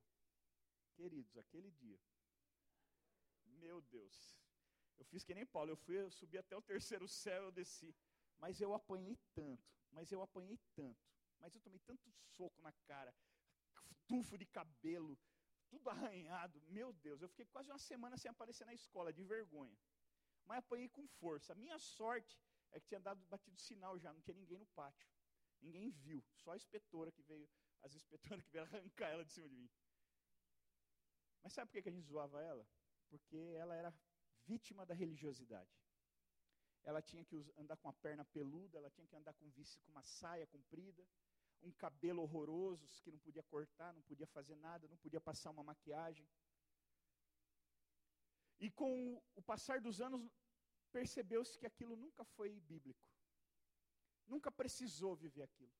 Queridos, 1.01 1.35
aquele 1.35 1.71
dia. 1.71 1.99
Meu 3.63 3.81
Deus. 3.81 4.15
Eu 4.99 5.05
fiz 5.05 5.23
que 5.23 5.33
nem 5.33 5.47
Paulo, 5.47 5.71
eu 5.71 5.75
fui, 5.75 5.99
eu 5.99 6.11
subi 6.11 6.37
até 6.37 6.55
o 6.55 6.61
terceiro 6.61 7.07
céu, 7.07 7.45
eu 7.45 7.51
desci. 7.51 7.95
Mas 8.37 8.61
eu 8.61 8.71
apanhei 8.71 9.17
tanto, 9.33 9.67
mas 9.89 10.11
eu 10.11 10.21
apanhei 10.21 10.59
tanto. 10.75 11.03
Mas 11.39 11.55
eu 11.55 11.61
tomei 11.61 11.79
tanto 11.79 12.07
soco 12.35 12.61
na 12.61 12.71
cara, 12.85 13.11
tufo 14.07 14.37
de 14.37 14.45
cabelo, 14.45 15.17
tudo 15.71 15.89
arranhado. 15.89 16.61
Meu 16.67 16.93
Deus, 16.93 17.19
eu 17.23 17.29
fiquei 17.29 17.47
quase 17.47 17.71
uma 17.71 17.79
semana 17.79 18.15
sem 18.15 18.29
aparecer 18.29 18.65
na 18.65 18.75
escola, 18.75 19.11
de 19.11 19.23
vergonha. 19.23 19.75
Mas 20.45 20.59
apanhei 20.59 20.87
com 20.87 21.07
força. 21.07 21.53
A 21.53 21.55
minha 21.55 21.79
sorte 21.79 22.39
é 22.71 22.79
que 22.79 22.87
tinha 22.87 22.99
dado 22.99 23.25
batido 23.25 23.57
sinal 23.57 23.97
já, 23.97 24.13
não 24.13 24.21
tinha 24.21 24.35
ninguém 24.35 24.59
no 24.59 24.67
pátio. 24.67 25.09
Ninguém 25.63 25.89
viu, 25.89 26.23
só 26.35 26.51
a 26.51 26.57
inspetora 26.57 27.11
que 27.11 27.23
veio, 27.23 27.49
as 27.81 27.95
inspetoras 27.95 28.45
que 28.45 28.51
veio 28.51 28.65
arrancar 28.69 29.09
ela 29.09 29.25
de 29.25 29.31
cima 29.31 29.49
de 29.49 29.55
mim. 29.55 29.69
Mas 31.41 31.53
sabe 31.53 31.71
por 31.71 31.81
que 31.81 31.89
a 31.89 31.91
gente 31.91 32.05
zoava 32.05 32.41
ela? 32.41 32.67
Porque 33.09 33.37
ela 33.57 33.75
era 33.75 33.93
vítima 34.45 34.85
da 34.85 34.93
religiosidade. 34.93 35.71
Ela 36.83 37.01
tinha 37.01 37.23
que 37.23 37.35
andar 37.57 37.77
com 37.77 37.89
a 37.89 37.93
perna 37.93 38.25
peluda, 38.25 38.77
ela 38.77 38.89
tinha 38.89 39.07
que 39.07 39.15
andar 39.15 39.33
com, 39.33 39.51
com 39.51 39.91
uma 39.91 40.01
saia 40.03 40.47
comprida, 40.47 41.07
um 41.61 41.71
cabelo 41.71 42.23
horroroso 42.23 42.87
que 43.03 43.11
não 43.11 43.19
podia 43.19 43.43
cortar, 43.43 43.93
não 43.93 44.01
podia 44.01 44.25
fazer 44.25 44.55
nada, 44.55 44.87
não 44.87 44.97
podia 44.97 45.21
passar 45.21 45.51
uma 45.51 45.63
maquiagem. 45.63 46.27
E 48.59 48.69
com 48.69 49.21
o 49.35 49.41
passar 49.41 49.79
dos 49.81 50.01
anos, 50.01 50.21
percebeu-se 50.91 51.57
que 51.57 51.65
aquilo 51.65 51.95
nunca 51.95 52.23
foi 52.23 52.59
bíblico. 52.59 53.07
Nunca 54.27 54.51
precisou 54.51 55.15
viver 55.15 55.43
aquilo. 55.43 55.73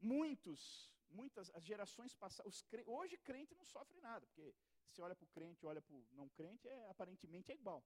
Muitos, 0.00 0.92
muitas, 1.08 1.50
as 1.54 1.64
gerações 1.64 2.14
passadas, 2.14 2.64
hoje 2.86 3.16
crente 3.18 3.54
não 3.54 3.64
sofre 3.64 3.98
nada, 4.00 4.26
porque 4.26 4.54
se 4.88 5.00
olha 5.00 5.14
para 5.14 5.24
o 5.24 5.28
crente, 5.28 5.66
olha 5.66 5.82
para 5.82 5.94
o 5.94 6.06
não 6.12 6.28
crente, 6.30 6.66
é, 6.68 6.88
aparentemente 6.88 7.52
é 7.52 7.54
igual. 7.54 7.84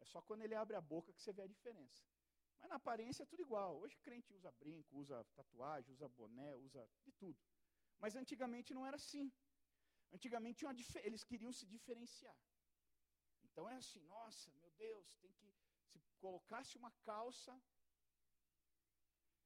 É 0.00 0.04
só 0.04 0.20
quando 0.22 0.42
ele 0.42 0.54
abre 0.54 0.76
a 0.76 0.80
boca 0.80 1.12
que 1.12 1.20
você 1.20 1.32
vê 1.32 1.42
a 1.42 1.46
diferença. 1.46 2.04
Mas 2.58 2.68
na 2.68 2.76
aparência 2.76 3.22
é 3.22 3.26
tudo 3.26 3.42
igual. 3.42 3.78
Hoje 3.78 3.98
crente 3.98 4.32
usa 4.32 4.50
brinco, 4.52 4.96
usa 4.96 5.24
tatuagem, 5.34 5.92
usa 5.92 6.08
boné, 6.08 6.54
usa 6.56 6.88
de 7.04 7.12
tudo. 7.12 7.38
Mas 7.98 8.16
antigamente 8.16 8.74
não 8.74 8.86
era 8.86 8.96
assim. 8.96 9.32
Antigamente 10.12 10.64
eles 11.02 11.24
queriam 11.24 11.52
se 11.52 11.66
diferenciar. 11.66 12.36
Então 13.44 13.68
é 13.68 13.76
assim, 13.76 14.02
nossa, 14.02 14.50
meu 14.52 14.70
Deus, 14.72 15.14
tem 15.20 15.32
que 15.32 15.48
se 15.88 15.98
colocasse 16.18 16.76
uma 16.76 16.90
calça. 17.04 17.52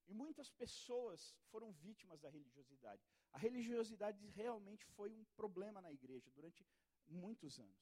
E 0.09 0.15
muitas 0.15 0.51
pessoas 0.51 1.37
foram 1.51 1.73
vítimas 1.73 2.21
da 2.21 2.29
religiosidade. 2.29 3.03
A 3.33 3.39
religiosidade 3.39 4.27
realmente 4.29 4.85
foi 4.97 5.13
um 5.13 5.25
problema 5.37 5.81
na 5.81 5.93
igreja 5.93 6.29
durante 6.33 6.67
muitos 7.13 7.59
anos. 7.59 7.81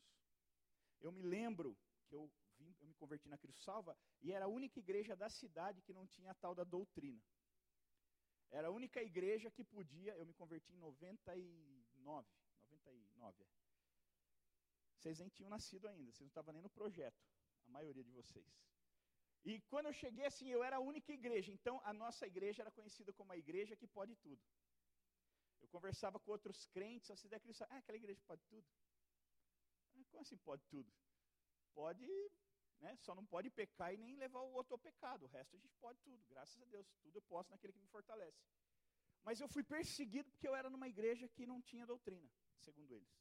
Eu 1.01 1.13
me 1.13 1.23
lembro 1.23 1.77
que 2.07 2.15
eu 2.15 2.31
vim, 2.59 2.75
eu 2.81 2.87
me 2.87 2.95
converti 2.95 3.29
na 3.29 3.39
Cristo 3.39 3.63
Salva 3.63 3.97
e 4.21 4.33
era 4.33 4.47
a 4.47 4.49
única 4.49 4.79
igreja 4.79 5.15
da 5.15 5.29
cidade 5.29 5.83
que 5.83 5.93
não 5.93 6.07
tinha 6.07 6.31
a 6.31 6.35
tal 6.35 6.55
da 6.55 6.65
doutrina. 6.65 7.23
Era 8.51 8.69
a 8.69 8.71
única 8.71 9.03
igreja 9.03 9.51
que 9.51 9.63
podia, 9.63 10.17
eu 10.17 10.25
me 10.25 10.33
converti 10.33 10.73
em 10.73 10.79
99, 10.79 12.27
99. 12.71 13.43
É. 13.43 13.47
Vocês 14.97 15.19
nem 15.19 15.29
tinham 15.29 15.51
nascido 15.51 15.87
ainda, 15.87 16.11
vocês 16.11 16.21
não 16.21 16.29
estavam 16.29 16.53
nem 16.53 16.63
no 16.63 16.71
projeto, 16.71 17.23
a 17.67 17.71
maioria 17.71 18.03
de 18.03 18.11
vocês. 18.11 18.47
E 19.45 19.61
quando 19.63 19.87
eu 19.87 19.93
cheguei 19.93 20.25
assim, 20.25 20.49
eu 20.49 20.65
era 20.65 20.77
a 20.77 20.81
única 20.81 21.13
igreja, 21.13 21.53
então 21.53 21.81
a 21.85 21.93
nossa 21.93 22.27
igreja 22.27 22.63
era 22.63 22.71
conhecida 22.71 23.13
como 23.13 23.33
a 23.33 23.37
igreja 23.37 23.77
que 23.77 23.87
pode 23.87 24.17
tudo. 24.17 24.43
Eu 25.61 25.69
conversava 25.69 26.19
com 26.19 26.31
outros 26.31 26.67
crentes, 26.67 27.09
você 27.09 27.29
der 27.29 27.41
ah, 27.71 27.77
aquela 27.77 27.99
igreja 27.99 28.21
pode 28.27 28.43
tudo. 28.47 28.67
Como 30.11 30.23
assim 30.23 30.37
pode 30.39 30.65
tudo? 30.67 30.93
Pode 31.75 32.09
né? 32.81 32.97
Só 32.97 33.15
não 33.15 33.25
pode 33.25 33.51
pecar 33.51 33.93
e 33.93 33.97
nem 33.97 34.17
levar 34.17 34.41
o 34.41 34.53
outro 34.53 34.75
ao 34.75 34.79
pecado. 34.79 35.25
O 35.25 35.29
resto 35.29 35.57
a 35.57 35.59
gente 35.59 35.77
pode 35.77 35.99
tudo, 36.01 36.25
graças 36.27 36.61
a 36.61 36.65
Deus. 36.67 36.87
Tudo 37.03 37.17
eu 37.17 37.23
posso 37.23 37.51
naquele 37.51 37.73
que 37.73 37.81
me 37.81 37.89
fortalece. 37.89 38.41
Mas 39.23 39.41
eu 39.41 39.49
fui 39.49 39.63
perseguido 39.63 40.31
porque 40.31 40.49
eu 40.49 40.55
era 40.55 40.71
numa 40.71 40.89
igreja 40.89 41.29
que 41.29 41.47
não 41.47 41.61
tinha 41.61 41.87
doutrina, 41.87 42.31
segundo 42.57 42.95
eles. 42.95 43.13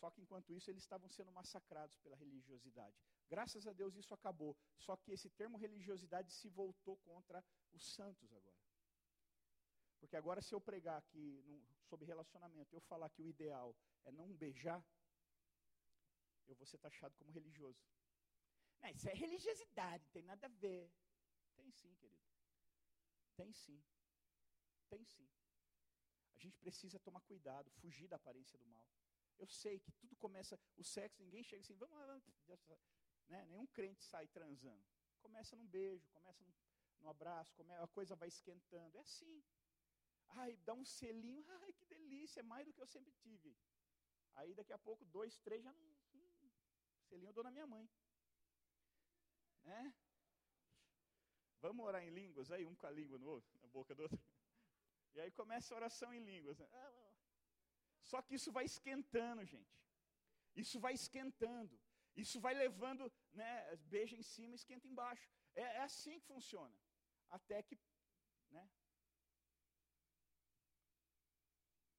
Só 0.00 0.10
que 0.10 0.20
enquanto 0.20 0.52
isso 0.52 0.70
eles 0.70 0.82
estavam 0.82 1.08
sendo 1.08 1.30
massacrados 1.30 1.96
pela 1.98 2.16
religiosidade. 2.16 2.96
Graças 3.28 3.66
a 3.66 3.72
Deus 3.72 3.94
isso 3.94 4.14
acabou. 4.14 4.56
Só 4.78 4.96
que 4.96 5.12
esse 5.12 5.30
termo 5.30 5.56
religiosidade 5.56 6.32
se 6.32 6.48
voltou 6.48 6.96
contra 6.98 7.44
os 7.72 7.94
santos 7.94 8.32
agora. 8.32 8.51
Porque 10.02 10.16
agora 10.16 10.42
se 10.42 10.52
eu 10.52 10.60
pregar 10.60 10.98
aqui 10.98 11.40
no, 11.46 11.62
sobre 11.84 12.04
relacionamento, 12.04 12.74
eu 12.74 12.80
falar 12.80 13.08
que 13.08 13.22
o 13.22 13.28
ideal 13.28 13.72
é 14.04 14.10
não 14.10 14.34
beijar, 14.34 14.84
eu 16.48 16.56
vou 16.56 16.66
ser 16.66 16.78
taxado 16.78 17.14
como 17.14 17.30
religioso. 17.30 17.80
Não, 18.80 18.90
isso 18.90 19.08
é 19.08 19.14
religiosidade, 19.14 20.04
não 20.04 20.10
tem 20.10 20.24
nada 20.24 20.46
a 20.48 20.50
ver. 20.50 20.90
Tem 21.54 21.70
sim, 21.70 21.94
querido. 21.94 22.20
Tem 23.36 23.52
sim. 23.52 23.80
Tem 24.88 25.04
sim. 25.04 25.30
A 26.34 26.38
gente 26.40 26.58
precisa 26.58 26.98
tomar 26.98 27.20
cuidado, 27.20 27.70
fugir 27.70 28.08
da 28.08 28.16
aparência 28.16 28.58
do 28.58 28.66
mal. 28.66 28.84
Eu 29.38 29.46
sei 29.46 29.78
que 29.78 29.92
tudo 29.92 30.16
começa, 30.16 30.58
o 30.76 30.82
sexo, 30.82 31.22
ninguém 31.22 31.44
chega 31.44 31.62
assim, 31.62 31.76
vamos 31.76 31.96
lá, 31.96 32.20
né? 33.28 33.46
nenhum 33.46 33.68
crente 33.68 34.02
sai 34.02 34.26
transando. 34.26 34.84
Começa 35.20 35.54
num 35.54 35.68
beijo, 35.68 36.10
começa 36.10 36.42
num, 36.42 36.52
num 37.02 37.08
abraço, 37.08 37.54
come, 37.54 37.72
a 37.74 37.86
coisa 37.86 38.16
vai 38.16 38.26
esquentando. 38.26 38.98
É 38.98 39.00
assim. 39.00 39.44
Ai, 40.34 40.56
dá 40.64 40.74
um 40.74 40.84
selinho, 40.84 41.44
ai, 41.62 41.72
que 41.72 41.84
delícia, 41.86 42.40
é 42.40 42.42
mais 42.42 42.66
do 42.66 42.72
que 42.72 42.82
eu 42.82 42.86
sempre 42.86 43.12
tive. 43.12 43.56
Aí 44.34 44.54
daqui 44.54 44.72
a 44.72 44.78
pouco, 44.78 45.04
dois, 45.04 45.38
três, 45.38 45.62
já 45.62 45.72
não 45.72 45.92
Selinho 47.08 47.28
eu 47.28 47.34
dou 47.34 47.44
na 47.44 47.50
minha 47.50 47.66
mãe. 47.66 47.86
Né? 49.64 49.94
Vamos 51.60 51.84
orar 51.84 52.02
em 52.02 52.10
línguas 52.10 52.50
aí, 52.50 52.64
um 52.66 52.74
com 52.74 52.86
a 52.86 52.90
língua 52.90 53.18
no 53.18 53.28
outro, 53.28 53.52
na 53.60 53.68
boca 53.68 53.94
do 53.94 54.02
outro. 54.04 54.18
E 55.14 55.20
aí 55.20 55.30
começa 55.30 55.74
a 55.74 55.76
oração 55.76 56.12
em 56.14 56.24
línguas. 56.24 56.58
Né? 56.58 56.68
Só 58.00 58.22
que 58.22 58.34
isso 58.34 58.50
vai 58.50 58.64
esquentando, 58.64 59.44
gente. 59.44 59.78
Isso 60.56 60.80
vai 60.80 60.94
esquentando. 60.94 61.78
Isso 62.16 62.40
vai 62.40 62.54
levando, 62.54 63.10
né, 63.32 63.76
beija 63.92 64.16
em 64.16 64.22
cima, 64.22 64.54
esquenta 64.54 64.86
embaixo. 64.86 65.30
É, 65.54 65.62
é 65.62 65.82
assim 65.82 66.18
que 66.18 66.26
funciona. 66.26 66.74
Até 67.30 67.62
que, 67.62 67.78
né? 68.50 68.68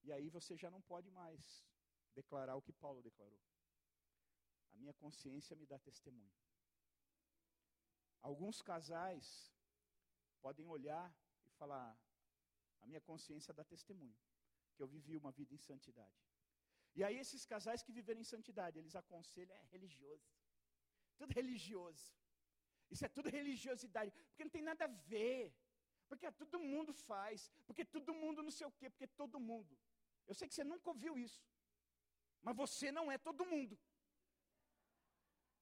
E 0.03 0.11
aí 0.11 0.29
você 0.29 0.55
já 0.63 0.69
não 0.69 0.81
pode 0.81 1.09
mais 1.11 1.65
declarar 2.13 2.55
o 2.55 2.61
que 2.61 2.73
Paulo 2.73 3.01
declarou. 3.01 3.41
A 4.73 4.77
minha 4.77 4.93
consciência 4.93 5.55
me 5.55 5.65
dá 5.65 5.77
testemunho. 5.79 6.33
Alguns 8.21 8.61
casais 8.61 9.27
podem 10.41 10.67
olhar 10.67 11.07
e 11.45 11.51
falar: 11.51 11.89
A 12.81 12.85
minha 12.85 13.01
consciência 13.01 13.53
dá 13.53 13.63
testemunho 13.63 14.19
que 14.75 14.81
eu 14.83 14.87
vivi 14.87 15.15
uma 15.15 15.31
vida 15.31 15.53
em 15.53 15.57
santidade. 15.69 16.21
E 16.95 17.03
aí 17.03 17.17
esses 17.17 17.45
casais 17.45 17.81
que 17.81 17.91
viveram 17.91 18.21
em 18.21 18.31
santidade, 18.35 18.77
eles 18.77 18.95
aconselham, 18.95 19.55
é 19.55 19.63
religioso. 19.75 20.29
Tudo 21.17 21.31
religioso. 21.33 22.05
Isso 22.93 23.05
é 23.05 23.09
tudo 23.09 23.29
religiosidade, 23.29 24.11
porque 24.29 24.43
não 24.43 24.51
tem 24.57 24.61
nada 24.61 24.85
a 24.85 24.93
ver. 25.13 25.53
Porque 26.07 26.31
todo 26.31 26.59
mundo 26.59 26.93
faz, 26.93 27.49
porque 27.65 27.83
todo 27.83 28.13
mundo 28.13 28.43
não 28.43 28.51
sei 28.51 28.67
o 28.67 28.71
quê, 28.71 28.89
porque 28.89 29.07
todo 29.07 29.39
mundo. 29.39 29.77
Eu 30.27 30.35
sei 30.37 30.47
que 30.47 30.55
você 30.55 30.63
nunca 30.63 30.89
ouviu 30.89 31.17
isso. 31.17 31.41
Mas 32.41 32.55
você 32.55 32.91
não 32.91 33.11
é 33.11 33.17
todo 33.17 33.49
mundo. 33.53 33.75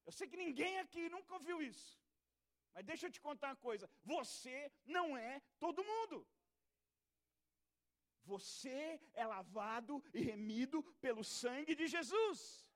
Eu 0.06 0.12
sei 0.12 0.26
que 0.28 0.36
ninguém 0.36 0.78
aqui 0.80 1.08
nunca 1.08 1.34
ouviu 1.34 1.62
isso. 1.62 1.90
Mas 2.74 2.84
deixa 2.84 3.06
eu 3.06 3.12
te 3.14 3.20
contar 3.20 3.48
uma 3.48 3.56
coisa: 3.68 3.88
você 4.02 4.56
não 4.84 5.16
é 5.16 5.40
todo 5.58 5.88
mundo. 5.92 6.26
Você 8.24 9.00
é 9.14 9.26
lavado 9.26 10.02
e 10.14 10.20
remido 10.20 10.82
pelo 11.00 11.24
sangue 11.24 11.74
de 11.74 11.86
Jesus. 11.86 12.66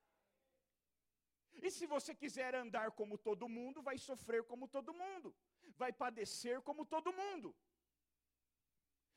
E 1.62 1.70
se 1.70 1.86
você 1.86 2.14
quiser 2.14 2.54
andar 2.54 2.90
como 2.92 3.16
todo 3.16 3.48
mundo, 3.48 3.82
vai 3.82 3.96
sofrer 3.96 4.42
como 4.44 4.68
todo 4.68 4.92
mundo, 4.92 5.34
vai 5.82 5.92
padecer 5.92 6.60
como 6.62 6.84
todo 6.84 7.12
mundo. 7.12 7.54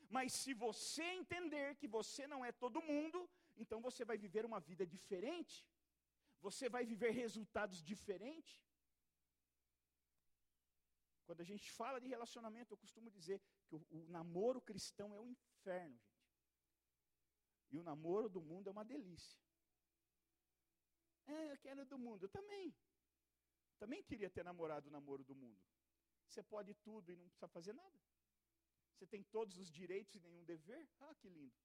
Mas 0.09 0.33
se 0.33 0.53
você 0.53 1.03
entender 1.21 1.75
que 1.75 1.87
você 1.87 2.25
não 2.27 2.43
é 2.43 2.51
todo 2.51 2.81
mundo, 2.81 3.29
então 3.55 3.79
você 3.87 4.03
vai 4.03 4.17
viver 4.17 4.43
uma 4.45 4.59
vida 4.59 4.85
diferente, 4.95 5.55
você 6.41 6.67
vai 6.67 6.83
viver 6.85 7.11
resultados 7.11 7.83
diferentes. 7.83 8.57
Quando 11.25 11.41
a 11.41 11.49
gente 11.51 11.71
fala 11.71 12.01
de 12.01 12.07
relacionamento, 12.07 12.73
eu 12.73 12.77
costumo 12.77 13.11
dizer 13.11 13.39
que 13.67 13.75
o, 13.75 13.85
o 13.91 14.07
namoro 14.07 14.59
cristão 14.59 15.13
é 15.13 15.19
o 15.19 15.23
um 15.23 15.27
inferno, 15.27 15.95
gente. 15.99 16.29
E 17.71 17.77
o 17.77 17.83
namoro 17.83 18.27
do 18.27 18.41
mundo 18.41 18.67
é 18.67 18.71
uma 18.71 18.83
delícia. 18.83 19.39
É, 21.27 21.51
eu 21.51 21.57
quero 21.59 21.85
do 21.85 21.99
mundo. 21.99 22.23
Eu 22.23 22.29
também. 22.29 22.75
Também 23.77 24.01
queria 24.01 24.29
ter 24.29 24.43
namorado 24.43 24.89
o 24.89 24.91
namoro 24.91 25.23
do 25.23 25.35
mundo. 25.35 25.61
Você 26.27 26.41
pode 26.41 26.73
tudo 26.73 27.11
e 27.11 27.15
não 27.15 27.27
precisa 27.27 27.47
fazer 27.47 27.73
nada. 27.73 28.08
Você 28.99 29.07
tem 29.07 29.23
todos 29.23 29.57
os 29.57 29.71
direitos 29.71 30.13
e 30.15 30.19
nenhum 30.19 30.43
dever. 30.43 30.85
Ah, 30.99 31.15
que 31.15 31.29
lindo. 31.29 31.55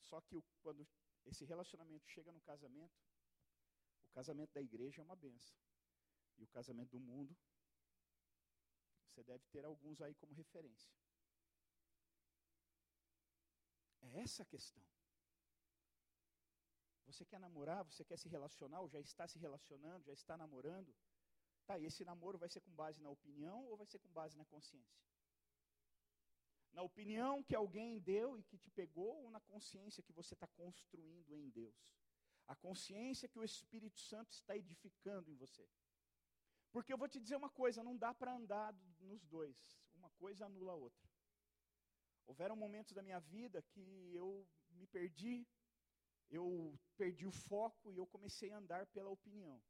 Só 0.00 0.22
que 0.22 0.42
quando 0.62 0.88
esse 1.26 1.44
relacionamento 1.44 2.08
chega 2.08 2.32
no 2.32 2.40
casamento, 2.40 2.98
o 4.04 4.10
casamento 4.12 4.54
da 4.54 4.62
igreja 4.62 5.02
é 5.02 5.04
uma 5.04 5.14
benção. 5.14 5.60
E 6.38 6.44
o 6.44 6.48
casamento 6.48 6.92
do 6.92 6.98
mundo, 6.98 7.36
você 9.04 9.22
deve 9.22 9.44
ter 9.48 9.66
alguns 9.66 10.00
aí 10.00 10.14
como 10.14 10.32
referência. 10.32 10.90
É 14.00 14.20
essa 14.20 14.42
a 14.42 14.46
questão. 14.46 14.82
Você 17.04 17.26
quer 17.26 17.38
namorar, 17.38 17.84
você 17.84 18.02
quer 18.02 18.16
se 18.16 18.30
relacionar, 18.30 18.80
ou 18.80 18.88
já 18.88 18.98
está 18.98 19.28
se 19.28 19.38
relacionando, 19.38 20.06
já 20.06 20.14
está 20.14 20.38
namorando. 20.38 20.90
Tá, 21.66 21.78
e 21.78 21.84
esse 21.84 22.04
namoro 22.04 22.38
vai 22.38 22.48
ser 22.48 22.60
com 22.60 22.72
base 22.72 23.00
na 23.00 23.10
opinião 23.10 23.64
ou 23.66 23.76
vai 23.76 23.86
ser 23.86 23.98
com 23.98 24.08
base 24.08 24.36
na 24.36 24.44
consciência? 24.44 25.00
Na 26.72 26.82
opinião 26.82 27.42
que 27.42 27.54
alguém 27.54 27.98
deu 27.98 28.38
e 28.38 28.42
que 28.42 28.56
te 28.56 28.70
pegou, 28.70 29.24
ou 29.24 29.30
na 29.30 29.40
consciência 29.40 30.02
que 30.02 30.12
você 30.12 30.34
está 30.34 30.46
construindo 30.46 31.36
em 31.36 31.48
Deus? 31.50 31.74
A 32.46 32.54
consciência 32.54 33.28
que 33.28 33.38
o 33.38 33.44
Espírito 33.44 33.98
Santo 33.98 34.32
está 34.32 34.56
edificando 34.56 35.30
em 35.30 35.36
você. 35.36 35.68
Porque 36.72 36.92
eu 36.92 36.98
vou 36.98 37.08
te 37.08 37.18
dizer 37.18 37.36
uma 37.36 37.50
coisa: 37.50 37.82
não 37.82 37.96
dá 37.96 38.14
para 38.14 38.34
andar 38.34 38.72
nos 39.00 39.24
dois. 39.26 39.56
Uma 39.94 40.10
coisa 40.10 40.46
anula 40.46 40.72
a 40.72 40.76
outra. 40.76 41.08
Houveram 42.26 42.54
momentos 42.54 42.92
da 42.92 43.02
minha 43.02 43.18
vida 43.18 43.60
que 43.62 44.14
eu 44.14 44.46
me 44.70 44.86
perdi, 44.86 45.46
eu 46.30 46.78
perdi 46.96 47.26
o 47.26 47.32
foco 47.32 47.92
e 47.92 47.96
eu 47.96 48.06
comecei 48.06 48.52
a 48.52 48.58
andar 48.58 48.86
pela 48.86 49.10
opinião. 49.10 49.60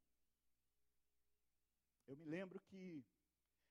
Eu 2.11 2.17
me 2.17 2.25
lembro 2.25 2.59
que. 2.69 3.05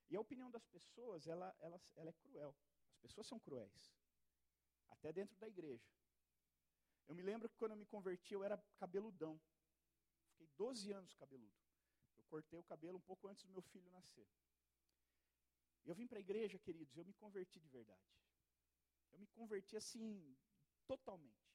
E 0.09 0.15
a 0.15 0.21
opinião 0.21 0.49
das 0.49 0.65
pessoas, 0.65 1.27
ela, 1.27 1.53
ela, 1.59 1.79
ela 1.97 2.09
é 2.09 2.13
cruel. 2.13 2.55
As 2.95 3.01
pessoas 3.01 3.27
são 3.27 3.37
cruéis. 3.37 3.93
Até 4.87 5.11
dentro 5.11 5.37
da 5.37 5.47
igreja. 5.47 5.91
Eu 7.07 7.15
me 7.15 7.21
lembro 7.21 7.49
que 7.49 7.57
quando 7.57 7.71
eu 7.71 7.77
me 7.77 7.85
converti, 7.85 8.33
eu 8.33 8.43
era 8.43 8.57
cabeludão. 8.77 9.39
Fiquei 10.29 10.47
12 10.55 10.91
anos 10.91 11.13
cabeludo. 11.15 11.59
Eu 12.17 12.23
cortei 12.23 12.57
o 12.57 12.63
cabelo 12.63 12.97
um 12.97 13.01
pouco 13.01 13.27
antes 13.27 13.43
do 13.43 13.51
meu 13.51 13.61
filho 13.61 13.91
nascer. 13.91 14.27
Eu 15.83 15.93
vim 15.93 16.07
para 16.07 16.19
a 16.19 16.21
igreja, 16.21 16.57
queridos, 16.57 16.95
eu 16.95 17.03
me 17.03 17.13
converti 17.13 17.59
de 17.59 17.67
verdade. 17.67 18.09
Eu 19.11 19.19
me 19.19 19.27
converti 19.27 19.75
assim, 19.75 20.37
totalmente. 20.87 21.49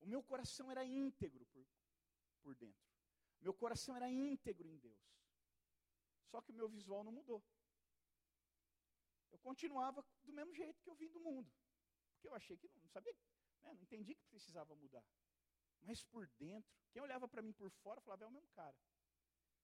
O 0.00 0.06
meu 0.06 0.22
coração 0.22 0.70
era 0.70 0.82
íntegro 0.84 1.44
por, 1.46 1.66
por 2.42 2.54
dentro. 2.54 2.88
Meu 3.40 3.52
coração 3.52 3.94
era 3.96 4.10
íntegro 4.10 4.66
em 4.66 4.78
Deus. 4.78 5.19
Só 6.30 6.40
que 6.40 6.52
o 6.52 6.54
meu 6.54 6.68
visual 6.68 7.02
não 7.02 7.12
mudou. 7.12 7.42
Eu 9.30 9.38
continuava 9.38 10.04
do 10.22 10.32
mesmo 10.32 10.54
jeito 10.54 10.80
que 10.82 10.90
eu 10.90 10.94
vim 10.94 11.10
do 11.10 11.20
mundo. 11.20 11.50
Porque 12.12 12.28
eu 12.28 12.34
achei 12.34 12.56
que 12.56 12.68
não, 12.68 12.76
não 12.82 12.88
sabia, 12.88 13.14
né, 13.62 13.72
não 13.74 13.82
entendi 13.82 14.14
que 14.14 14.24
precisava 14.26 14.74
mudar. 14.74 15.04
Mas 15.80 16.02
por 16.04 16.26
dentro, 16.38 16.70
quem 16.92 17.02
olhava 17.02 17.26
para 17.28 17.42
mim 17.42 17.52
por 17.52 17.70
fora 17.70 18.00
falava, 18.00 18.24
é 18.24 18.26
o 18.26 18.30
mesmo 18.30 18.48
cara. 18.50 18.76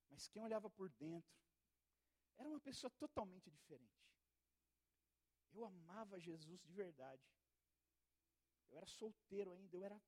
Mas 0.09 0.29
quem 0.29 0.43
olhava 0.43 0.71
por 0.71 0.91
dentro, 0.93 1.37
era 2.37 2.49
uma 2.49 2.61
pessoa 2.61 2.91
totalmente 2.99 3.51
diferente. 3.51 4.07
Eu 5.53 5.65
amava 5.65 6.19
Jesus 6.19 6.61
de 6.63 6.73
verdade. 6.73 7.23
Eu 8.69 8.77
era 8.77 8.87
solteiro 8.87 9.53
ainda, 9.53 9.77
eu 9.77 9.85
era 9.85 10.01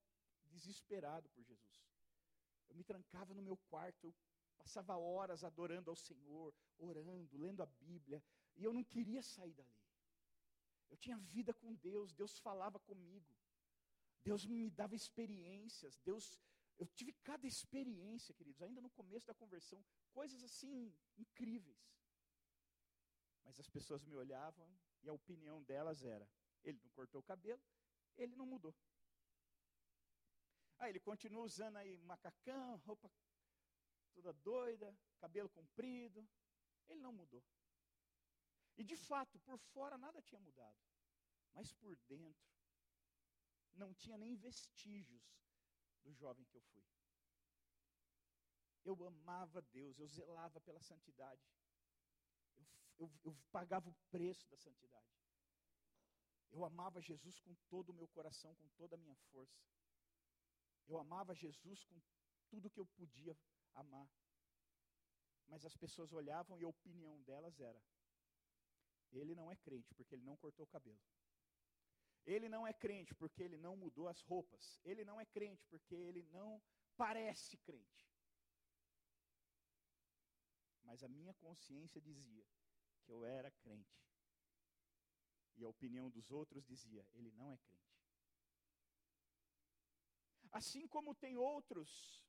desesperado 0.44 1.29
por 1.31 1.42
Jesus. 1.44 1.83
Eu 2.68 2.77
me 2.77 2.85
trancava 2.85 3.33
no 3.35 3.42
meu 3.42 3.57
quarto, 3.68 4.07
eu 4.07 4.14
passava 4.59 4.97
horas 4.97 5.44
adorando 5.44 5.90
ao 5.90 5.97
Senhor, 5.97 6.55
orando, 6.79 7.37
lendo 7.38 7.62
a 7.62 7.66
Bíblia, 7.66 8.23
e 8.57 8.64
eu 8.64 8.73
não 8.73 8.85
queria 8.85 9.23
sair 9.23 9.55
dali. 9.55 9.79
Eu 10.90 10.97
tinha 10.97 11.16
vida 11.18 11.53
com 11.55 11.75
Deus, 11.75 12.12
Deus 12.12 12.38
falava 12.38 12.79
comigo. 12.79 13.33
Deus 14.23 14.44
me 14.44 14.71
dava 14.71 14.94
experiências, 14.94 15.97
Deus, 15.99 16.38
eu 16.79 16.87
tive 16.87 17.12
cada 17.23 17.47
experiência, 17.47 18.35
queridos, 18.35 18.61
ainda 18.62 18.81
no 18.81 18.90
começo 18.90 19.27
da 19.27 19.35
conversão, 19.35 19.85
coisas 20.12 20.42
assim 20.42 20.92
incríveis. 21.16 21.79
Mas 23.44 23.59
as 23.59 23.68
pessoas 23.68 24.05
me 24.05 24.14
olhavam 24.14 24.68
e 25.03 25.09
a 25.09 25.12
opinião 25.12 25.62
delas 25.62 26.05
era: 26.05 26.29
ele 26.62 26.79
não 26.83 26.90
cortou 26.90 27.21
o 27.21 27.25
cabelo, 27.25 27.62
ele 28.16 28.35
não 28.37 28.44
mudou. 28.44 28.75
Ah, 30.79 30.88
ele 30.88 31.01
continua 31.01 31.42
usando 31.42 31.77
aí 31.77 31.97
macacão, 31.99 32.77
roupa 32.87 33.11
toda 34.18 34.33
doida, 34.33 34.96
cabelo 35.18 35.48
comprido. 35.48 36.28
Ele 36.88 37.00
não 37.00 37.12
mudou. 37.12 37.44
E 38.76 38.85
de 38.85 38.96
fato, 38.96 39.38
por 39.40 39.59
fora 39.59 39.96
nada 39.96 40.20
tinha 40.22 40.40
mudado. 40.40 40.78
Mas 41.54 41.72
por 41.72 41.96
dentro, 42.09 42.48
não 43.74 43.94
tinha 43.94 44.18
nem 44.18 44.35
vestígios 44.37 45.22
do 46.02 46.12
jovem 46.12 46.44
que 46.46 46.57
eu 46.57 46.62
fui. 46.62 46.85
Eu 48.85 49.07
amava 49.07 49.61
Deus, 49.62 49.98
eu 49.98 50.07
zelava 50.09 50.61
pela 50.61 50.81
santidade. 50.81 51.42
Eu, 52.57 52.66
eu, 52.98 53.12
eu 53.24 53.37
pagava 53.50 53.88
o 53.88 53.96
preço 54.11 54.48
da 54.48 54.57
santidade. 54.57 55.07
Eu 56.50 56.64
amava 56.64 57.00
Jesus 57.00 57.40
com 57.40 57.54
todo 57.68 57.90
o 57.90 57.94
meu 57.94 58.09
coração, 58.09 58.54
com 58.54 58.68
toda 58.70 58.94
a 58.94 58.98
minha 58.98 59.16
força. 59.31 59.62
Eu 60.87 60.98
amava 60.98 61.35
Jesus 61.35 61.85
com 61.85 62.00
tudo 62.48 62.70
que 62.70 62.81
eu 62.81 62.87
podia 62.87 63.37
amar. 63.81 64.09
Mas 65.47 65.64
as 65.64 65.77
pessoas 65.77 66.12
olhavam 66.12 66.59
e 66.59 66.64
a 66.64 66.69
opinião 66.69 67.21
delas 67.23 67.59
era: 67.61 67.81
ele 69.12 69.35
não 69.35 69.51
é 69.51 69.57
crente 69.57 69.95
porque 69.95 70.14
ele 70.14 70.25
não 70.25 70.37
cortou 70.37 70.64
o 70.64 70.69
cabelo. 70.69 71.01
Ele 72.27 72.49
não 72.49 72.67
é 72.67 72.75
crente 72.75 73.14
porque 73.14 73.43
ele 73.43 73.57
não 73.57 73.75
mudou 73.75 74.07
as 74.07 74.21
roupas. 74.21 74.79
Ele 74.85 75.03
não 75.05 75.19
é 75.19 75.25
crente 75.25 75.64
porque 75.67 75.95
ele 75.95 76.23
não 76.25 76.62
parece 76.97 77.57
crente. 77.59 78.07
Mas 80.83 81.03
a 81.03 81.09
minha 81.09 81.33
consciência 81.35 82.01
dizia 82.01 82.47
que 83.03 83.12
eu 83.12 83.25
era 83.25 83.51
crente. 83.51 83.99
E 85.57 85.64
a 85.64 85.69
opinião 85.69 86.11
dos 86.11 86.31
outros 86.31 86.64
dizia: 86.67 87.07
ele 87.14 87.31
não 87.33 87.51
é 87.51 87.57
crente. 87.57 87.79
Assim 90.51 90.87
como 90.87 91.14
tem 91.14 91.37
outros 91.37 92.28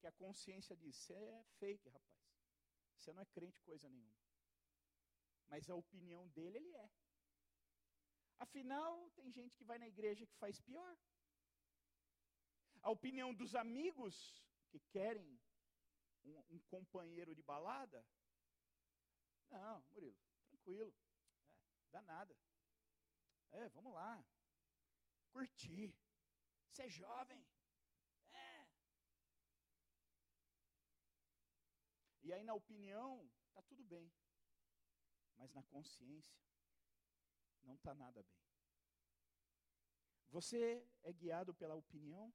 que 0.00 0.06
a 0.06 0.12
consciência 0.12 0.76
diz: 0.76 0.96
você 0.96 1.14
é 1.14 1.44
fake, 1.58 1.88
rapaz. 1.88 2.20
Você 2.96 3.12
não 3.12 3.22
é 3.22 3.26
crente 3.26 3.60
coisa 3.62 3.88
nenhuma. 3.88 4.18
Mas 5.48 5.68
a 5.68 5.74
opinião 5.74 6.26
dele, 6.28 6.58
ele 6.58 6.74
é. 6.74 6.90
Afinal, 8.38 9.10
tem 9.10 9.30
gente 9.30 9.56
que 9.56 9.64
vai 9.64 9.78
na 9.78 9.88
igreja 9.88 10.26
que 10.26 10.36
faz 10.36 10.60
pior. 10.60 10.96
A 12.82 12.90
opinião 12.90 13.34
dos 13.34 13.54
amigos 13.54 14.42
que 14.70 14.80
querem 14.90 15.38
um, 16.24 16.38
um 16.50 16.60
companheiro 16.60 17.34
de 17.34 17.42
balada. 17.42 18.04
Não, 19.50 19.82
Murilo, 19.90 20.16
tranquilo. 20.48 20.94
Dá 21.90 22.00
nada. 22.02 22.34
É, 23.52 23.68
vamos 23.70 23.92
lá. 23.92 24.24
Curtir. 25.32 25.94
Ser 26.70 26.88
jovem. 26.88 27.44
É. 28.32 28.68
E 32.30 32.32
aí 32.32 32.44
na 32.44 32.54
opinião, 32.54 33.28
tá 33.52 33.60
tudo 33.62 33.82
bem. 33.82 34.08
Mas 35.36 35.52
na 35.52 35.64
consciência, 35.64 36.40
não 37.62 37.74
está 37.74 37.92
nada 37.92 38.22
bem. 38.22 38.40
Você 40.28 40.88
é 41.02 41.12
guiado 41.12 41.52
pela 41.52 41.74
opinião 41.74 42.32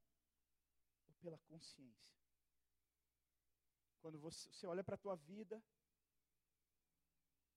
ou 1.08 1.14
pela 1.22 1.40
consciência? 1.52 2.14
Quando 4.02 4.20
você, 4.20 4.52
você 4.52 4.68
olha 4.68 4.84
para 4.84 4.96
a 4.96 5.04
tua 5.06 5.16
vida 5.16 5.64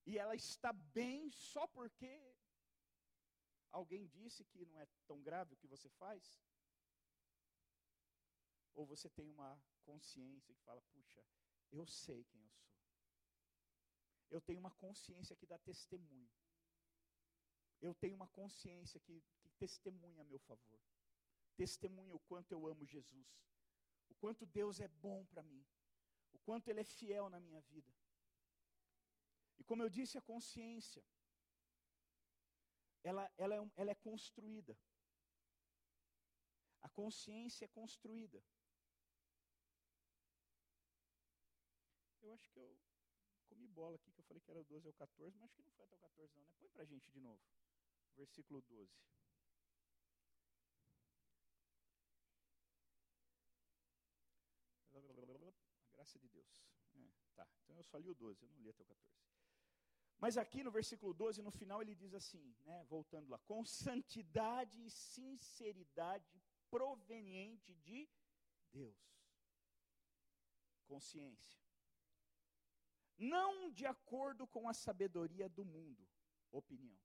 e 0.07 0.17
ela 0.17 0.37
está 0.37 0.73
bem 0.73 1.29
só 1.33 1.67
porque 1.67 2.37
alguém 3.73 4.07
disse 4.07 4.45
que 4.45 4.65
não 4.65 4.79
é 4.79 4.87
tão 5.09 5.21
grave 5.21 5.55
o 5.55 5.57
que 5.57 5.67
você 5.67 5.89
faz? 5.89 6.41
Ou 8.75 8.87
você 8.87 9.11
tem 9.11 9.29
uma 9.29 9.61
consciência 9.83 10.55
que 10.55 10.63
fala, 10.63 10.81
puxa, 10.93 11.21
eu 11.71 11.87
sei 11.87 12.25
quem 12.25 12.43
eu 12.43 12.51
sou. 12.51 12.79
Eu 14.31 14.41
tenho 14.41 14.61
uma 14.61 14.71
consciência 14.73 15.37
que 15.37 15.47
dá 15.47 15.59
testemunho 15.59 16.31
eu 17.81 17.95
tenho 17.95 18.17
uma 18.17 18.29
consciência 18.29 18.99
que, 19.01 19.23
que 19.41 19.49
testemunha 19.51 20.23
a 20.23 20.25
meu 20.25 20.39
favor. 20.41 20.81
Testemunha 21.57 22.15
o 22.15 22.21
quanto 22.21 22.53
eu 22.53 22.67
amo 22.67 22.85
Jesus. 22.85 23.29
O 24.09 24.15
quanto 24.17 24.47
Deus 24.47 24.81
é 24.81 24.89
bom 24.89 25.25
para 25.27 25.43
mim. 25.43 25.65
O 26.33 26.39
quanto 26.41 26.69
Ele 26.69 26.81
é 26.81 26.85
fiel 26.85 27.29
na 27.29 27.41
minha 27.41 27.61
vida. 27.63 27.93
E 29.59 29.65
como 29.65 29.83
eu 29.83 29.89
disse, 29.89 30.17
a 30.17 30.23
consciência, 30.23 31.05
ela, 33.03 33.31
ela, 33.37 33.55
é, 33.55 33.71
ela 33.77 33.91
é 33.91 33.95
construída. 33.95 34.77
A 36.81 36.89
consciência 36.89 37.65
é 37.65 37.69
construída. 37.69 38.43
Eu 42.29 42.35
acho 42.35 42.49
que 42.51 42.59
eu 42.59 42.79
comi 43.49 43.67
bola 43.67 43.97
aqui, 43.97 44.13
que 44.13 44.21
eu 44.21 44.25
falei 44.25 44.41
que 44.43 44.51
era 44.51 44.63
12 44.63 44.87
ou 44.87 44.95
14, 44.95 45.37
mas 45.39 45.47
acho 45.47 45.57
que 45.57 45.63
não 45.63 45.73
foi 45.73 45.85
até 45.85 45.97
o 45.97 45.99
14 45.99 46.37
não, 46.37 46.45
né? 46.45 46.53
Põe 46.59 46.69
para 46.69 46.83
a 46.83 46.87
gente 46.87 47.11
de 47.11 47.21
novo 47.21 47.41
versículo 48.19 48.61
12. 48.63 48.93
A 54.93 55.91
graça 55.93 56.19
de 56.19 56.29
Deus. 56.29 56.65
É, 56.95 57.09
tá, 57.37 57.47
então 57.63 57.77
eu 57.77 57.85
só 57.85 57.99
li 57.99 58.11
o 58.11 58.15
12, 58.15 58.43
eu 58.43 58.49
não 58.49 58.59
li 58.59 58.69
até 58.69 58.83
o 58.83 58.87
14. 58.87 59.17
Mas 60.19 60.37
aqui 60.37 60.65
no 60.65 60.71
versículo 60.71 61.15
12, 61.15 61.43
no 61.43 61.53
final, 61.53 61.81
ele 61.81 61.95
diz 61.95 62.13
assim, 62.13 62.57
né, 62.65 62.85
voltando 62.85 63.29
lá: 63.29 63.39
com 63.39 63.65
santidade 63.65 64.85
e 64.85 64.91
sinceridade 64.91 66.43
proveniente 66.69 67.73
de 67.75 68.09
Deus. 68.73 68.99
Consciência. 70.87 71.68
Não 73.19 73.71
de 73.71 73.85
acordo 73.85 74.47
com 74.47 74.69
a 74.69 74.73
sabedoria 74.73 75.49
do 75.49 75.65
mundo, 75.65 76.09
opinião 76.51 76.99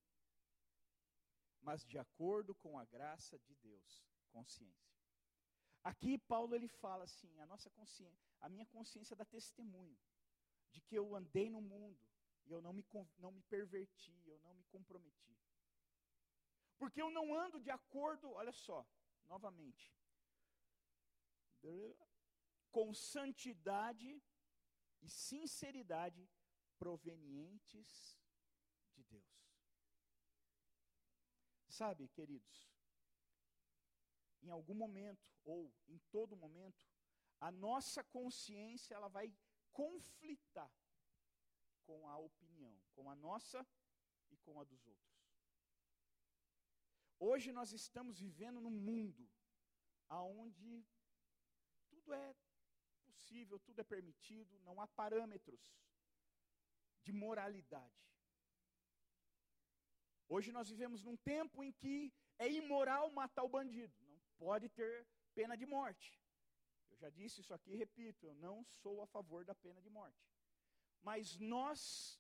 mas 1.64 1.86
de 1.86 1.98
acordo 1.98 2.54
com 2.54 2.78
a 2.78 2.86
graça 2.86 3.40
de 3.40 3.56
Deus, 3.56 4.06
consciência. 4.32 4.94
Aqui 5.84 6.18
Paulo 6.18 6.56
ele 6.56 6.68
fala 6.68 7.06
assim, 7.06 7.40
a 7.40 7.46
nossa 7.46 7.70
consciência, 7.70 8.36
a 8.42 8.50
minha 8.50 8.66
consciência 8.66 9.16
dá 9.16 9.26
testemunho 9.26 9.98
de 10.72 10.82
que 10.82 10.96
eu 10.96 11.16
andei 11.16 11.50
no 11.50 11.62
mundo 11.62 12.00
e 12.46 12.52
eu 12.52 12.62
não 12.62 12.74
me, 12.74 12.86
não 13.18 13.32
me 13.32 13.42
perverti, 13.44 14.16
eu 14.28 14.40
não 14.40 14.54
me 14.54 14.64
comprometi. 14.66 15.38
Porque 16.78 17.02
eu 17.02 17.10
não 17.10 17.34
ando 17.34 17.60
de 17.60 17.70
acordo, 17.70 18.32
olha 18.32 18.52
só, 18.52 18.86
novamente, 19.26 19.96
com 22.72 22.94
santidade 22.94 24.22
e 25.04 25.10
sinceridade 25.10 26.28
provenientes 26.78 28.18
de 28.94 29.04
Deus. 29.04 29.34
Sabe, 31.68 32.08
queridos, 32.10 32.70
em 34.42 34.50
algum 34.50 34.76
momento, 34.76 35.32
ou 35.44 35.74
em 35.88 36.00
todo 36.12 36.36
momento, 36.36 36.88
a 37.40 37.52
nossa 37.52 38.04
consciência 38.04 38.96
ela 38.96 39.08
vai 39.08 39.34
conflitar 39.72 40.72
com 41.86 42.08
a 42.08 42.18
opinião, 42.18 42.74
com 42.96 43.10
a 43.10 43.16
nossa 43.16 43.66
e 44.30 44.38
com 44.38 44.60
a 44.62 44.64
dos 44.64 44.86
outros. 44.86 45.14
Hoje 47.20 47.52
nós 47.52 47.72
estamos 47.72 48.20
vivendo 48.20 48.60
num 48.62 48.78
mundo 48.90 49.30
aonde 50.10 50.86
tudo 51.90 52.14
é 52.14 52.36
possível, 53.14 53.60
tudo 53.60 53.80
é 53.80 53.84
permitido, 53.84 54.60
não 54.68 54.80
há 54.82 54.88
parâmetros 54.88 55.62
de 57.06 57.12
moralidade. 57.12 58.04
Hoje 60.28 60.52
nós 60.52 60.70
vivemos 60.70 61.04
num 61.04 61.18
tempo 61.18 61.64
em 61.64 61.72
que 61.72 62.14
é 62.40 62.48
imoral 62.52 63.12
matar 63.12 63.44
o 63.44 63.50
bandido, 63.50 63.94
não 64.02 64.20
pode 64.38 64.68
ter 64.70 65.08
pena 65.34 65.56
de 65.56 65.66
morte. 65.66 66.20
Eu 66.90 66.98
já 66.98 67.10
disse 67.10 67.42
isso 67.42 67.54
aqui 67.54 67.72
e 67.72 67.76
repito, 67.76 68.26
eu 68.26 68.36
não 68.36 68.64
sou 68.64 69.02
a 69.02 69.08
favor 69.08 69.44
da 69.46 69.56
pena 69.56 69.82
de 69.82 69.90
morte. 69.90 70.24
Mas 71.02 71.38
nós 71.38 72.20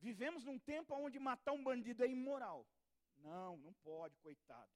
vivemos 0.00 0.44
num 0.44 0.58
tempo 0.58 0.94
onde 0.94 1.18
matar 1.18 1.52
um 1.52 1.64
bandido 1.64 2.04
é 2.04 2.08
imoral. 2.08 2.66
Não, 3.16 3.56
não 3.56 3.72
pode, 3.74 4.18
coitado. 4.18 4.72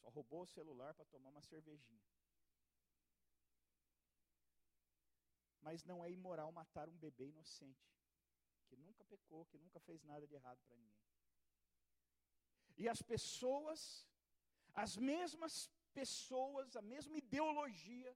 Só 0.00 0.08
roubou 0.08 0.42
o 0.42 0.46
celular 0.46 0.92
para 0.94 1.04
tomar 1.06 1.30
uma 1.30 1.42
cervejinha. 1.42 2.13
Mas 5.66 5.84
não 5.90 5.98
é 6.04 6.10
imoral 6.18 6.50
matar 6.60 6.88
um 6.88 6.98
bebê 7.04 7.26
inocente 7.34 7.86
que 8.68 8.76
nunca 8.76 9.02
pecou, 9.12 9.46
que 9.50 9.58
nunca 9.64 9.78
fez 9.86 10.02
nada 10.10 10.26
de 10.30 10.34
errado 10.34 10.60
para 10.66 10.76
ninguém. 10.76 11.08
E 12.76 12.88
as 12.94 13.00
pessoas, 13.12 13.80
as 14.84 14.96
mesmas 14.96 15.54
pessoas, 16.00 16.76
a 16.76 16.82
mesma 16.94 17.16
ideologia 17.16 18.12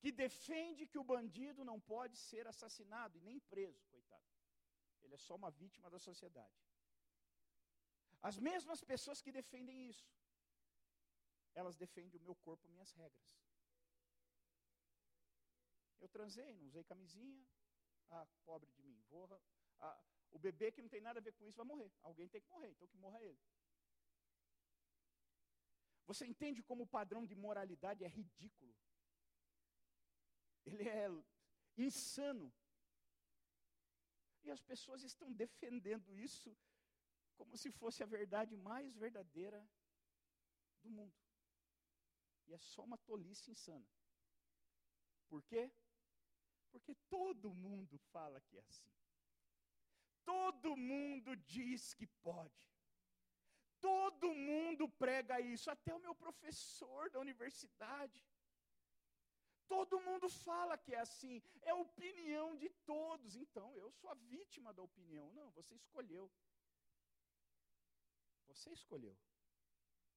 que 0.00 0.12
defende 0.12 0.86
que 0.86 0.98
o 1.02 1.08
bandido 1.12 1.64
não 1.70 1.78
pode 1.80 2.16
ser 2.28 2.46
assassinado 2.46 3.18
e 3.18 3.22
nem 3.28 3.38
preso, 3.52 3.84
coitado. 3.94 4.30
Ele 5.02 5.14
é 5.14 5.22
só 5.26 5.34
uma 5.34 5.50
vítima 5.50 5.90
da 5.94 5.98
sociedade. 5.98 6.60
As 8.22 8.38
mesmas 8.38 8.82
pessoas 8.92 9.20
que 9.20 9.32
defendem 9.40 9.88
isso, 9.92 10.08
elas 11.54 11.76
defendem 11.76 12.18
o 12.20 12.24
meu 12.28 12.36
corpo, 12.46 12.68
minhas 12.68 12.92
regras. 12.92 13.43
Eu 16.04 16.08
transei, 16.16 16.50
não 16.56 16.66
usei 16.70 16.84
camisinha, 16.92 17.42
ah, 18.10 18.26
pobre 18.48 18.70
de 18.76 18.82
mim, 18.82 18.96
vou 19.10 19.24
a, 19.80 19.90
o 20.36 20.38
bebê 20.46 20.70
que 20.70 20.82
não 20.82 20.90
tem 20.94 21.00
nada 21.00 21.18
a 21.20 21.22
ver 21.26 21.32
com 21.32 21.46
isso 21.46 21.56
vai 21.56 21.66
morrer. 21.66 21.90
Alguém 22.02 22.28
tem 22.28 22.42
que 22.42 22.50
morrer, 22.54 22.70
então 22.72 22.86
que 22.92 22.98
morra 23.04 23.20
ele. 23.22 23.40
Você 26.06 26.26
entende 26.26 26.62
como 26.62 26.82
o 26.82 26.92
padrão 26.98 27.24
de 27.30 27.34
moralidade 27.34 28.04
é 28.04 28.08
ridículo? 28.08 28.74
Ele 30.66 30.86
é 30.88 31.08
insano. 31.86 32.52
E 34.42 34.50
as 34.50 34.62
pessoas 34.70 35.02
estão 35.02 35.32
defendendo 35.32 36.18
isso 36.18 36.54
como 37.38 37.56
se 37.56 37.70
fosse 37.80 38.02
a 38.02 38.06
verdade 38.18 38.54
mais 38.56 38.94
verdadeira 39.04 39.66
do 40.82 40.90
mundo. 40.90 41.16
E 42.46 42.52
é 42.52 42.58
só 42.58 42.82
uma 42.84 42.98
tolice 42.98 43.50
insana. 43.50 43.88
Por 45.30 45.42
quê? 45.42 45.72
Porque 46.74 46.94
todo 47.08 47.54
mundo 47.54 47.96
fala 48.12 48.40
que 48.40 48.56
é 48.58 48.60
assim. 48.60 48.92
Todo 50.24 50.76
mundo 50.76 51.36
diz 51.36 51.94
que 51.94 52.06
pode. 52.28 52.62
Todo 53.80 54.34
mundo 54.34 54.88
prega 54.88 55.40
isso, 55.40 55.70
até 55.70 55.94
o 55.94 56.00
meu 56.06 56.14
professor 56.24 57.08
da 57.10 57.20
universidade. 57.20 58.20
Todo 59.68 60.00
mundo 60.00 60.28
fala 60.28 60.76
que 60.76 60.92
é 60.94 61.00
assim, 61.00 61.40
é 61.62 61.70
a 61.70 61.76
opinião 61.76 62.56
de 62.56 62.68
todos. 62.92 63.36
Então, 63.36 63.68
eu 63.76 63.92
sou 63.92 64.10
a 64.10 64.14
vítima 64.14 64.72
da 64.74 64.82
opinião. 64.82 65.32
Não, 65.32 65.50
você 65.52 65.74
escolheu. 65.76 66.26
Você 68.48 68.70
escolheu. 68.72 69.16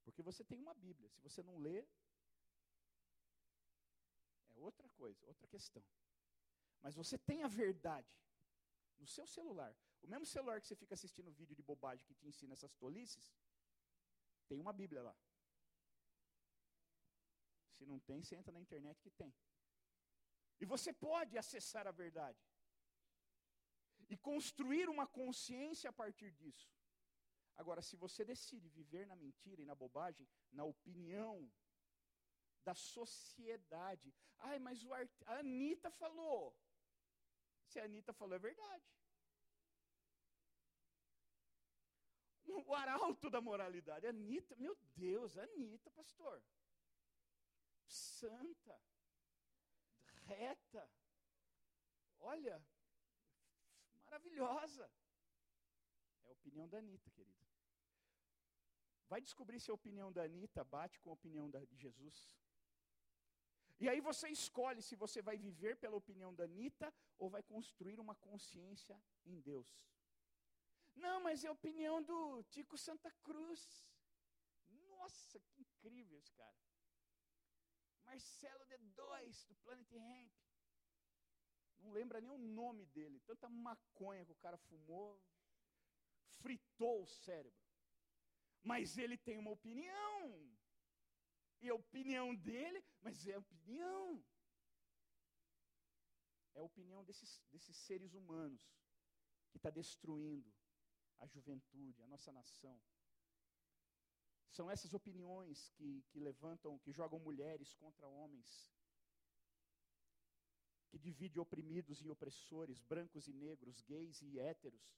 Porque 0.06 0.24
você 0.24 0.44
tem 0.44 0.58
uma 0.58 0.74
Bíblia. 0.74 1.10
Se 1.10 1.22
você 1.22 1.44
não 1.44 1.60
lê, 1.60 1.86
é 4.56 4.58
outra 4.58 4.90
coisa, 5.02 5.24
outra 5.28 5.48
questão. 5.48 5.84
Mas 6.82 6.96
você 6.96 7.18
tem 7.18 7.44
a 7.44 7.48
verdade 7.48 8.14
no 8.98 9.08
seu 9.08 9.26
celular. 9.28 9.76
O 10.02 10.08
mesmo 10.08 10.26
celular 10.26 10.60
que 10.62 10.68
você 10.68 10.76
fica 10.76 10.94
assistindo 10.94 11.32
vídeo 11.32 11.56
de 11.56 11.62
bobagem 11.62 12.06
que 12.06 12.16
te 12.16 12.28
ensina 12.28 12.54
essas 12.54 12.74
tolices, 12.76 13.34
tem 14.48 14.60
uma 14.60 14.74
Bíblia 14.74 15.02
lá. 15.02 15.16
Se 17.76 17.86
não 17.86 18.00
tem, 18.00 18.24
você 18.24 18.36
entra 18.36 18.52
na 18.52 18.62
internet 18.62 19.02
que 19.02 19.12
tem. 19.12 19.34
E 20.60 20.66
você 20.66 20.92
pode 20.92 21.38
acessar 21.38 21.86
a 21.88 21.92
verdade. 21.92 22.40
E 24.10 24.18
construir 24.18 24.88
uma 24.90 25.06
consciência 25.06 25.90
a 25.90 25.94
partir 25.94 26.32
disso. 26.32 26.72
Agora, 27.56 27.82
se 27.82 27.96
você 27.96 28.24
decide 28.24 28.70
viver 28.70 29.06
na 29.06 29.16
mentira 29.16 29.62
e 29.62 29.66
na 29.66 29.76
bobagem, 29.76 30.28
na 30.52 30.64
opinião 30.64 31.52
da 32.64 32.74
sociedade, 32.74 34.14
ai, 34.40 34.60
mas 34.60 34.84
o 34.84 34.94
Art... 34.94 35.12
a 35.26 35.40
Anitta 35.40 35.90
falou. 35.92 36.56
Se 37.68 37.80
a 37.80 37.84
Anitta 37.84 38.14
falou, 38.14 38.36
é 38.36 38.40
verdade. 38.40 38.86
O 42.66 42.74
arauto 42.74 43.30
da 43.30 43.42
moralidade, 43.42 44.08
Anitta, 44.08 44.56
meu 44.56 44.76
Deus, 44.96 45.38
Anitta, 45.38 45.92
pastor. 45.92 46.42
Santa, 47.86 48.82
reta, 50.26 50.90
olha, 52.20 52.66
maravilhosa. 54.06 54.90
É 56.24 56.30
a 56.30 56.32
opinião 56.32 56.68
da 56.70 56.78
Anitta, 56.78 57.10
querido. 57.12 57.46
Vai 59.10 59.22
descobrir 59.22 59.60
se 59.60 59.72
a 59.72 59.74
opinião 59.74 60.12
da 60.12 60.24
Anitta 60.24 60.64
bate 60.64 61.00
com 61.00 61.10
a 61.10 61.14
opinião 61.14 61.50
da, 61.50 61.64
de 61.64 61.76
Jesus. 61.76 62.36
E 63.80 63.88
aí 63.88 64.02
você 64.02 64.28
escolhe 64.30 64.82
se 64.82 64.96
você 64.96 65.22
vai 65.22 65.38
viver 65.38 65.76
pela 65.78 65.96
opinião 65.96 66.34
da 66.34 66.46
Anitta 66.46 66.94
ou 67.18 67.30
vai 67.30 67.44
construir 67.44 68.00
uma 68.00 68.16
consciência 68.16 69.00
em 69.26 69.40
Deus. 69.40 69.88
Não, 70.96 71.22
mas 71.22 71.44
é 71.44 71.48
a 71.48 71.52
opinião 71.52 72.02
do 72.02 72.44
Tico 72.44 72.78
Santa 72.78 73.12
Cruz. 73.24 73.64
Nossa, 74.90 75.40
que 75.40 75.62
incrível 75.62 76.18
esse 76.18 76.32
cara. 76.34 76.58
Marcelo 78.04 78.66
D2, 78.66 79.48
do 79.48 79.56
Planet 79.58 79.92
Ramp. 79.92 80.32
Não 81.80 81.92
lembra 81.92 82.20
nem 82.20 82.32
o 82.32 82.38
nome 82.38 82.86
dele. 82.88 83.20
Tanta 83.20 83.48
maconha 83.48 84.26
que 84.26 84.32
o 84.32 84.42
cara 84.44 84.58
fumou, 84.58 85.22
fritou 86.42 87.04
o 87.04 87.08
cérebro. 87.08 87.68
Mas 88.64 88.98
ele 88.98 89.18
tem 89.18 89.38
uma 89.38 89.52
opinião. 89.52 90.57
E 91.62 91.70
a 91.70 91.76
opinião 91.76 92.36
dele, 92.36 92.84
mas 93.02 93.26
é 93.28 93.38
opinião. 93.38 94.24
É 96.54 96.60
a 96.60 96.64
opinião 96.64 97.04
desses, 97.04 97.42
desses 97.52 97.76
seres 97.78 98.14
humanos 98.14 98.62
que 99.52 99.58
está 99.58 99.70
destruindo 99.70 100.52
a 101.20 101.28
juventude, 101.28 102.02
a 102.02 102.08
nossa 102.08 102.32
nação. 102.32 102.80
São 104.50 104.70
essas 104.72 104.94
opiniões 104.94 105.70
que, 105.76 106.04
que 106.10 106.20
levantam, 106.20 106.80
que 106.80 106.92
jogam 106.92 107.20
mulheres 107.20 107.74
contra 107.76 108.08
homens, 108.08 108.72
que 110.90 110.98
divide 110.98 111.40
oprimidos 111.40 112.02
e 112.02 112.10
opressores, 112.10 112.82
brancos 112.82 113.28
e 113.28 113.34
negros, 113.34 113.82
gays 113.82 114.22
e 114.22 114.40
héteros, 114.40 114.98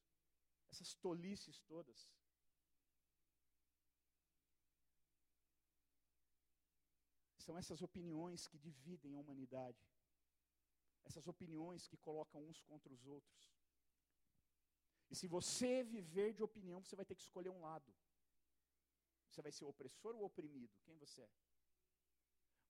essas 0.71 0.93
tolices 0.93 1.59
todas. 1.61 2.09
São 7.49 7.57
essas 7.57 7.81
opiniões 7.81 8.47
que 8.47 8.59
dividem 8.59 9.15
a 9.15 9.19
humanidade, 9.19 9.83
essas 11.03 11.27
opiniões 11.27 11.87
que 11.87 11.97
colocam 11.97 12.47
uns 12.47 12.61
contra 12.61 12.93
os 12.93 13.07
outros. 13.07 13.51
E 15.09 15.15
se 15.15 15.27
você 15.27 15.83
viver 15.83 16.31
de 16.31 16.43
opinião, 16.43 16.83
você 16.83 16.95
vai 16.95 17.05
ter 17.05 17.15
que 17.15 17.23
escolher 17.23 17.49
um 17.49 17.61
lado. 17.61 17.91
Você 19.27 19.41
vai 19.41 19.51
ser 19.51 19.65
o 19.65 19.69
opressor 19.69 20.15
ou 20.15 20.21
o 20.21 20.25
oprimido? 20.25 20.77
Quem 20.83 20.95
você 20.99 21.23
é? 21.23 21.29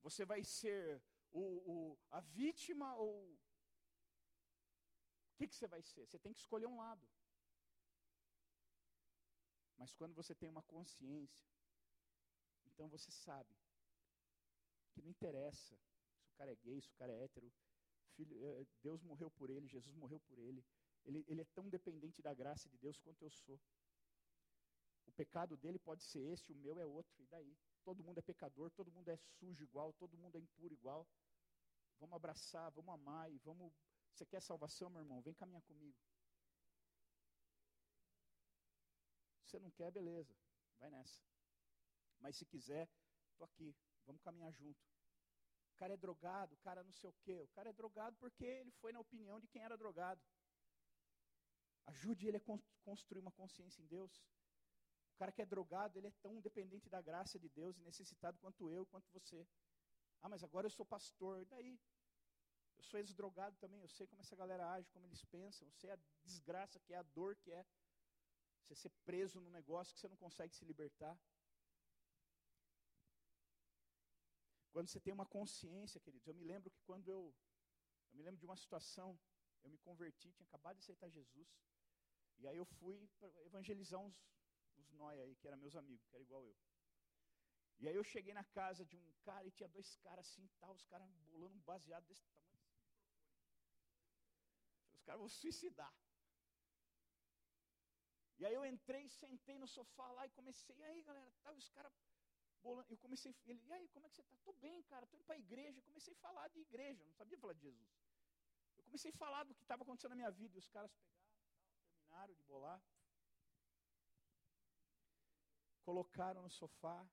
Você 0.01 0.23
vai 0.23 0.45
ser 0.45 1.03
o, 1.29 1.43
o, 1.73 1.99
a 2.09 2.21
vítima 2.21 2.95
ou. 2.95 3.33
O 3.33 3.37
que, 5.35 5.47
que 5.49 5.55
você 5.57 5.67
vai 5.67 5.81
ser? 5.81 6.05
Você 6.05 6.17
tem 6.17 6.31
que 6.31 6.39
escolher 6.39 6.67
um 6.67 6.77
lado. 6.77 7.05
Mas 9.77 9.93
quando 9.93 10.15
você 10.15 10.33
tem 10.33 10.47
uma 10.47 10.63
consciência, 10.63 11.51
então 12.65 12.87
você 12.87 13.11
sabe 13.11 13.53
que 14.91 15.01
não 15.01 15.09
interessa 15.09 15.75
se 16.17 16.29
o 16.29 16.33
cara 16.37 16.51
é 16.51 16.55
gay, 16.55 16.81
se 16.81 16.89
o 16.89 16.95
cara 16.95 17.11
é 17.11 17.23
hétero. 17.23 17.51
Filho, 18.15 18.35
eh, 18.43 18.65
Deus 18.81 19.01
morreu 19.01 19.29
por 19.31 19.49
ele, 19.49 19.67
Jesus 19.67 19.95
morreu 19.95 20.19
por 20.21 20.37
ele. 20.37 20.63
ele. 21.05 21.23
Ele 21.27 21.41
é 21.41 21.45
tão 21.45 21.69
dependente 21.69 22.21
da 22.21 22.33
graça 22.33 22.67
de 22.69 22.77
Deus 22.77 22.97
quanto 22.97 23.21
eu 23.23 23.29
sou. 23.29 23.59
O 25.05 25.11
pecado 25.11 25.57
dele 25.57 25.79
pode 25.79 26.03
ser 26.03 26.19
esse, 26.19 26.51
o 26.51 26.55
meu 26.55 26.79
é 26.79 26.85
outro, 26.85 27.21
e 27.21 27.27
daí? 27.27 27.57
Todo 27.83 28.03
mundo 28.03 28.19
é 28.19 28.21
pecador, 28.21 28.69
todo 28.71 28.91
mundo 28.91 29.09
é 29.09 29.17
sujo 29.17 29.63
igual, 29.63 29.93
todo 29.93 30.17
mundo 30.17 30.37
é 30.37 30.39
impuro 30.39 30.73
igual. 30.73 31.07
Vamos 31.99 32.15
abraçar, 32.15 32.69
vamos 32.71 32.93
amar 32.93 33.31
e 33.31 33.37
vamos. 33.39 33.73
Você 34.13 34.25
quer 34.25 34.41
salvação, 34.41 34.89
meu 34.89 35.01
irmão? 35.01 35.21
Vem 35.21 35.33
caminhar 35.33 35.61
comigo. 35.63 35.97
Você 39.43 39.59
não 39.59 39.71
quer, 39.71 39.91
beleza, 39.91 40.35
vai 40.77 40.91
nessa. 40.91 41.19
Mas 42.19 42.35
se 42.35 42.45
quiser, 42.45 42.87
estou 43.31 43.45
aqui, 43.45 43.75
vamos 44.09 44.21
caminhar 44.21 44.51
junto. 44.51 44.81
O 45.73 45.75
cara 45.79 45.93
é 45.93 45.97
drogado, 45.97 46.55
o 46.55 46.57
cara 46.57 46.83
não 46.83 46.91
sei 46.91 47.09
o 47.09 47.13
quê. 47.21 47.41
O 47.43 47.47
cara 47.49 47.69
é 47.69 47.73
drogado 47.73 48.17
porque 48.17 48.43
ele 48.43 48.71
foi 48.71 48.91
na 48.91 48.99
opinião 48.99 49.39
de 49.39 49.47
quem 49.47 49.63
era 49.63 49.77
drogado. 49.77 50.21
Ajude 51.85 52.27
ele 52.27 52.37
a 52.37 52.41
construir 52.83 53.19
uma 53.19 53.31
consciência 53.31 53.81
em 53.81 53.87
Deus. 53.87 54.11
O 55.13 55.17
cara 55.19 55.31
que 55.31 55.41
é 55.41 55.45
drogado, 55.45 55.97
ele 55.97 56.07
é 56.07 56.13
tão 56.21 56.39
dependente 56.41 56.89
da 56.89 57.01
graça 57.01 57.37
de 57.39 57.49
Deus 57.49 57.77
e 57.77 57.81
necessitado 57.81 58.37
quanto 58.39 58.69
eu, 58.69 58.85
quanto 58.87 59.09
você. 59.11 59.47
Ah, 60.21 60.29
mas 60.29 60.43
agora 60.43 60.65
eu 60.65 60.71
sou 60.71 60.85
pastor. 60.85 61.41
E 61.41 61.45
daí? 61.45 61.79
Eu 62.77 62.83
sou 62.83 62.99
ex-drogado 62.99 63.57
também, 63.57 63.81
eu 63.81 63.89
sei 63.89 64.07
como 64.07 64.21
essa 64.21 64.35
galera 64.35 64.71
age, 64.71 64.89
como 64.91 65.05
eles 65.05 65.21
pensam, 65.25 65.67
eu 65.67 65.73
sei 65.73 65.91
a 65.91 65.99
desgraça 66.23 66.79
que 66.79 66.93
é, 66.93 66.97
a 66.97 67.03
dor 67.03 67.35
que 67.35 67.51
é. 67.51 67.65
Você 68.61 68.75
ser 68.75 68.89
preso 69.03 69.41
num 69.41 69.49
negócio 69.49 69.93
que 69.93 69.99
você 69.99 70.07
não 70.07 70.15
consegue 70.15 70.55
se 70.55 70.63
libertar. 70.63 71.17
Quando 74.79 74.87
você 74.87 75.01
tem 75.05 75.13
uma 75.13 75.25
consciência, 75.25 75.99
queridos, 75.99 76.25
eu 76.25 76.33
me 76.33 76.45
lembro 76.45 76.71
que 76.71 76.81
quando 76.83 77.09
eu, 77.09 77.35
eu 78.11 78.15
me 78.17 78.23
lembro 78.23 78.39
de 78.39 78.45
uma 78.45 78.55
situação, 78.55 79.19
eu 79.61 79.69
me 79.69 79.77
converti, 79.77 80.31
tinha 80.31 80.45
acabado 80.45 80.77
de 80.77 80.83
aceitar 80.83 81.09
Jesus, 81.09 81.49
e 82.37 82.47
aí 82.47 82.55
eu 82.55 82.65
fui 82.65 82.97
evangelizar 83.49 83.99
uns, 83.99 84.17
uns 84.77 84.89
nóia 84.91 85.21
aí, 85.23 85.35
que 85.35 85.49
eram 85.49 85.57
meus 85.57 85.75
amigos, 85.75 86.07
que 86.07 86.15
era 86.15 86.23
igual 86.23 86.45
eu. 86.47 86.57
E 87.79 87.89
aí 87.89 87.95
eu 87.97 88.05
cheguei 88.05 88.33
na 88.33 88.45
casa 88.59 88.85
de 88.85 88.95
um 88.95 89.11
cara 89.21 89.45
e 89.45 89.51
tinha 89.51 89.67
dois 89.67 89.97
caras 89.97 90.25
assim 90.25 90.47
tal, 90.61 90.73
os 90.73 90.85
caras 90.85 91.09
bolando 91.27 91.57
um 91.57 91.65
baseado 91.71 92.05
desse 92.05 92.25
tamanho. 92.29 92.63
Os 94.93 95.03
caras 95.03 95.19
vão 95.19 95.27
suicidar. 95.27 95.93
E 98.37 98.45
aí 98.45 98.53
eu 98.53 98.65
entrei, 98.65 99.09
sentei 99.09 99.57
no 99.59 99.67
sofá 99.67 100.09
lá 100.13 100.25
e 100.25 100.29
comecei, 100.29 100.73
e 100.77 100.83
aí 100.83 101.01
galera, 101.01 101.33
tal, 101.43 101.53
os 101.53 101.67
caras 101.67 101.91
bolando. 102.59 102.91
Eu 102.91 102.97
comecei, 102.97 103.35
ele, 103.45 103.61
e 103.65 103.71
aí, 103.73 103.87
como 103.89 104.05
é 104.05 104.09
que 104.09 104.15
você 104.15 104.21
está? 104.21 104.35
Estou 104.35 104.53
bem, 104.53 104.83
cara, 104.83 105.05
estou 105.05 105.17
indo 105.19 105.25
para 105.25 105.35
a 105.35 105.39
igreja. 105.39 105.81
comecei 105.81 106.13
a 106.13 106.17
falar 106.17 106.47
de 106.49 106.59
igreja, 106.59 107.03
não 107.05 107.13
sabia 107.13 107.37
falar 107.37 107.53
de 107.53 107.61
Jesus. 107.61 107.89
Eu 108.77 108.83
comecei 108.83 109.11
a 109.11 109.17
falar 109.17 109.43
do 109.43 109.55
que 109.55 109.63
estava 109.63 109.83
acontecendo 109.83 110.11
na 110.11 110.15
minha 110.15 110.31
vida, 110.31 110.55
e 110.55 110.59
os 110.59 110.69
caras 110.69 110.91
pegaram, 110.91 111.27
tal, 111.29 111.89
terminaram 111.91 112.33
de 112.33 112.43
bolar. 112.43 112.81
Colocaram 115.83 116.41
no 116.41 116.49
sofá, 116.49 117.07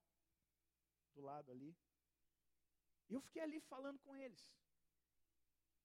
do 1.15 1.23
lado 1.23 1.51
ali. 1.51 1.75
E 3.09 3.15
eu 3.15 3.21
fiquei 3.21 3.43
ali 3.43 3.61
falando 3.61 3.99
com 4.01 4.15
eles. 4.15 4.53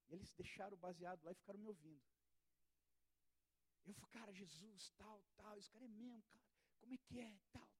E 0.07 0.13
eles 0.13 0.31
deixaram 0.33 0.75
o 0.75 0.79
baseado 0.79 1.23
lá 1.23 1.31
e 1.31 1.35
ficaram 1.35 1.59
me 1.59 1.67
ouvindo. 1.67 2.03
Eu 3.85 3.93
falei, 3.93 4.09
cara, 4.11 4.33
Jesus, 4.33 4.89
tal, 4.97 5.23
tal. 5.35 5.57
Esse 5.57 5.69
cara 5.69 5.85
é 5.85 5.87
mesmo, 5.87 6.23
cara. 6.29 6.45
Como 6.79 6.93
é 6.93 6.97
que 6.97 7.19
é? 7.19 7.39
Tal. 7.51 7.70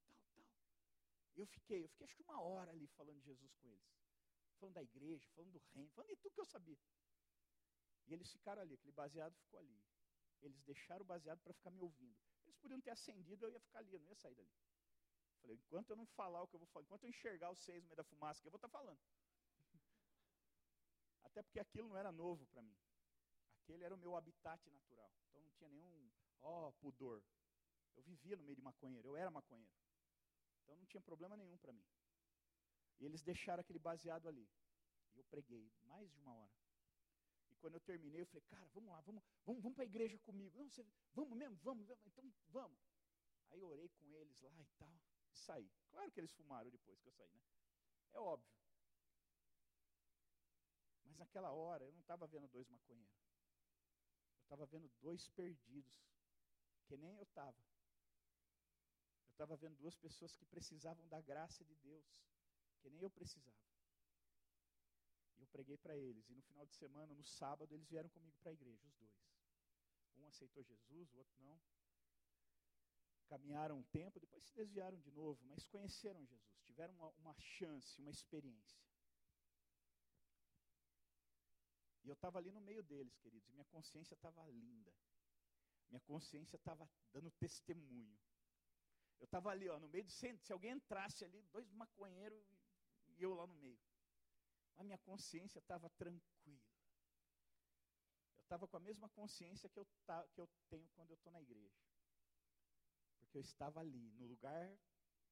Eu 1.36 1.46
fiquei, 1.46 1.84
eu 1.84 1.90
fiquei 1.90 2.06
acho 2.06 2.16
que 2.16 2.24
uma 2.24 2.42
hora 2.42 2.72
ali 2.72 2.88
falando 2.88 3.20
de 3.20 3.26
Jesus 3.26 3.54
com 3.56 3.70
eles. 3.70 4.02
Falando 4.60 4.76
da 4.76 4.84
igreja, 4.84 5.28
falando 5.34 5.52
do 5.52 5.60
reino, 5.74 5.90
falando 5.92 6.10
de 6.10 6.18
tudo 6.18 6.34
que 6.34 6.42
eu 6.42 6.46
sabia. 6.46 6.78
E 8.08 8.14
eles 8.14 8.32
ficaram 8.32 8.62
ali, 8.62 8.74
aquele 8.74 8.92
baseado 8.92 9.34
ficou 9.36 9.60
ali. 9.60 9.82
Eles 10.42 10.62
deixaram 10.64 11.04
o 11.04 11.06
baseado 11.06 11.40
para 11.40 11.54
ficar 11.54 11.70
me 11.70 11.80
ouvindo. 11.80 12.18
Eles 12.46 12.58
podiam 12.58 12.82
ter 12.82 12.92
acendido, 12.92 13.46
eu 13.46 13.52
ia 13.52 13.60
ficar 13.60 13.80
ali, 13.80 13.94
eu 13.94 14.00
não 14.00 14.08
ia 14.08 14.16
sair 14.16 14.36
dali. 14.36 14.52
Falei, 15.40 15.56
enquanto 15.58 15.90
eu 15.90 15.96
não 15.96 16.06
falar 16.06 16.42
o 16.44 16.48
que 16.48 16.56
eu 16.56 16.60
vou 16.60 16.68
falar, 16.68 16.84
enquanto 16.84 17.04
eu 17.04 17.10
enxergar 17.10 17.52
os 17.52 17.60
seis 17.60 17.82
no 17.82 17.88
meio 17.88 17.98
da 17.98 18.04
fumaça, 18.04 18.42
que 18.42 18.48
eu 18.48 18.52
vou 18.52 18.58
estar 18.58 18.70
tá 18.70 18.78
falando. 18.78 19.00
Até 21.24 21.42
porque 21.42 21.60
aquilo 21.60 21.90
não 21.90 21.98
era 21.98 22.12
novo 22.12 22.46
para 22.48 22.62
mim. 22.62 22.78
Aquele 23.64 23.84
era 23.84 23.96
o 23.96 23.98
meu 23.98 24.16
habitat 24.16 24.70
natural. 24.70 25.12
Então 25.30 25.42
não 25.42 25.50
tinha 25.52 25.70
nenhum, 25.70 26.12
ó, 26.42 26.68
oh, 26.68 26.74
pudor. 26.74 27.24
Eu 27.96 28.04
vivia 28.04 28.36
no 28.36 28.44
meio 28.44 28.56
de 28.56 28.62
maconheiro, 28.62 29.10
eu 29.10 29.18
era 29.18 29.32
maconheiro. 29.32 29.72
Então 30.62 30.76
não 30.76 30.86
tinha 30.86 31.02
problema 31.02 31.36
nenhum 31.36 31.58
para 31.58 31.74
mim. 31.74 31.86
E 33.00 33.06
eles 33.06 33.22
deixaram 33.22 33.62
aquele 33.62 33.80
baseado 33.80 34.28
ali. 34.28 34.48
E 35.14 35.18
eu 35.18 35.24
preguei 35.26 35.72
mais 35.84 36.10
de 36.12 36.18
uma 36.20 36.34
hora. 36.34 36.56
E 37.50 37.56
quando 37.56 37.76
eu 37.76 37.82
terminei, 37.82 38.22
eu 38.22 38.28
falei, 38.28 38.44
cara, 38.48 38.68
vamos 38.70 38.90
lá, 38.92 39.02
vamos, 39.02 39.24
vamos, 39.46 39.62
vamos 39.62 39.76
para 39.76 39.84
a 39.84 39.86
igreja 39.86 40.18
comigo. 40.20 40.58
Não, 40.58 40.70
você, 40.70 40.86
vamos 41.14 41.38
mesmo, 41.38 41.58
vamos, 41.58 41.86
vamos, 41.88 42.06
então 42.06 42.34
vamos. 42.50 42.80
Aí 43.50 43.60
eu 43.60 43.68
orei 43.68 43.90
com 43.90 44.14
eles 44.14 44.40
lá 44.42 44.62
e 44.62 44.66
tal 44.78 45.02
e 45.34 45.38
saí. 45.38 45.72
Claro 45.90 46.12
que 46.12 46.20
eles 46.20 46.32
fumaram 46.34 46.70
depois 46.70 47.00
que 47.00 47.08
eu 47.08 47.12
saí, 47.12 47.34
né? 47.34 47.42
É 48.14 48.20
óbvio. 48.20 48.52
Mas 51.04 51.18
naquela 51.18 51.52
hora 51.52 51.84
eu 51.84 51.92
não 51.92 52.02
estava 52.02 52.28
vendo 52.28 52.48
dois 52.48 52.68
maconheiros. 52.70 53.32
Eu 54.38 54.44
estava 54.44 54.66
vendo 54.66 54.90
dois 55.00 55.28
perdidos, 55.30 56.04
que 56.86 56.98
nem 56.98 57.16
eu 57.16 57.24
estava. 57.24 57.58
Eu 59.32 59.34
estava 59.34 59.56
vendo 59.56 59.78
duas 59.78 59.96
pessoas 59.96 60.36
que 60.36 60.46
precisavam 60.46 61.08
da 61.08 61.22
graça 61.22 61.64
de 61.64 61.76
Deus, 61.76 62.06
que 62.82 62.90
nem 62.90 63.02
eu 63.02 63.10
precisava. 63.10 63.58
E 65.38 65.42
eu 65.42 65.48
preguei 65.48 65.78
para 65.78 65.98
eles. 65.98 66.30
E 66.30 66.34
no 66.34 66.42
final 66.42 66.66
de 66.66 66.76
semana, 66.76 67.16
no 67.16 67.24
sábado, 67.24 67.74
eles 67.74 67.88
vieram 67.88 68.10
comigo 68.10 68.38
para 68.42 68.52
a 68.52 68.54
igreja, 68.54 68.86
os 68.86 68.94
dois. 68.96 69.12
Um 70.18 70.28
aceitou 70.28 70.64
Jesus, 70.64 71.14
o 71.14 71.18
outro 71.18 71.42
não. 71.42 71.60
Caminharam 73.28 73.80
um 73.80 73.84
tempo, 73.84 74.20
depois 74.20 74.44
se 74.44 74.54
desviaram 74.54 75.00
de 75.00 75.10
novo, 75.12 75.42
mas 75.46 75.66
conheceram 75.66 76.26
Jesus, 76.26 76.62
tiveram 76.66 76.94
uma, 76.96 77.10
uma 77.12 77.34
chance, 77.40 78.00
uma 78.02 78.12
experiência. 78.12 78.84
E 82.04 82.10
eu 82.10 82.14
estava 82.14 82.38
ali 82.38 82.52
no 82.52 82.60
meio 82.60 82.84
deles, 82.84 83.18
queridos, 83.18 83.48
e 83.48 83.54
minha 83.54 83.66
consciência 83.66 84.14
estava 84.14 84.46
linda. 84.48 84.94
Minha 85.90 86.02
consciência 86.02 86.56
estava 86.56 86.90
dando 87.12 87.32
testemunho. 87.32 88.18
Eu 89.22 89.26
estava 89.26 89.52
ali, 89.52 89.70
ó, 89.70 89.80
no 89.80 89.88
meio 89.88 90.04
do 90.04 90.12
centro. 90.12 90.44
Se 90.44 90.52
alguém 90.52 90.72
entrasse 90.72 91.24
ali, 91.24 91.42
dois 91.54 91.72
maconheiros 91.72 92.44
e 93.08 93.22
eu 93.22 93.34
lá 93.36 93.46
no 93.46 93.54
meio. 93.54 93.80
A 94.78 94.84
minha 94.84 94.98
consciência 94.98 95.60
estava 95.60 95.88
tranquila. 95.92 96.66
Eu 98.36 98.42
estava 98.42 98.68
com 98.68 98.78
a 98.78 98.80
mesma 98.80 99.08
consciência 99.10 99.70
que 99.70 99.78
eu, 99.78 99.86
que 100.34 100.42
eu 100.42 100.50
tenho 100.70 100.90
quando 100.96 101.12
eu 101.12 101.16
estou 101.16 101.32
na 101.32 101.40
igreja. 101.40 101.80
Porque 103.20 103.38
eu 103.38 103.42
estava 103.42 103.80
ali, 103.80 104.12
no 104.14 104.26
lugar, 104.26 104.76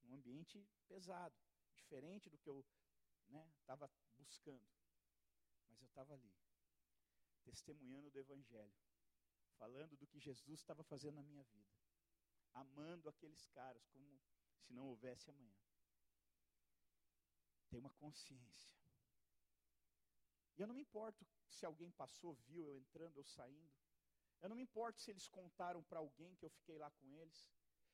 num 0.04 0.14
ambiente 0.14 0.64
pesado, 0.86 1.34
diferente 1.74 2.30
do 2.30 2.38
que 2.38 2.48
eu 2.48 2.64
estava 3.58 3.88
né, 3.88 3.92
buscando. 4.18 4.64
Mas 5.66 5.80
eu 5.80 5.88
estava 5.88 6.14
ali 6.14 6.32
testemunhando 7.42 8.08
do 8.08 8.20
Evangelho, 8.20 8.72
falando 9.58 9.96
do 9.96 10.06
que 10.06 10.20
Jesus 10.20 10.60
estava 10.60 10.84
fazendo 10.84 11.16
na 11.16 11.22
minha 11.24 11.42
vida, 11.42 11.79
amando 12.54 13.08
aqueles 13.08 13.46
caras 13.48 13.86
como 13.88 14.20
se 14.58 14.72
não 14.72 14.86
houvesse 14.88 15.30
amanhã. 15.30 15.58
Tem 17.68 17.78
uma 17.78 17.90
consciência. 17.90 18.76
E 20.56 20.60
eu 20.60 20.66
não 20.66 20.74
me 20.74 20.82
importo 20.82 21.26
se 21.48 21.64
alguém 21.64 21.90
passou, 21.90 22.34
viu 22.46 22.66
eu 22.66 22.76
entrando 22.76 23.16
ou 23.18 23.24
saindo. 23.24 23.72
Eu 24.40 24.48
não 24.48 24.56
me 24.56 24.62
importo 24.62 25.00
se 25.00 25.10
eles 25.10 25.28
contaram 25.28 25.82
para 25.84 25.98
alguém 25.98 26.34
que 26.36 26.44
eu 26.44 26.50
fiquei 26.50 26.78
lá 26.78 26.90
com 26.90 27.12
eles. 27.14 27.48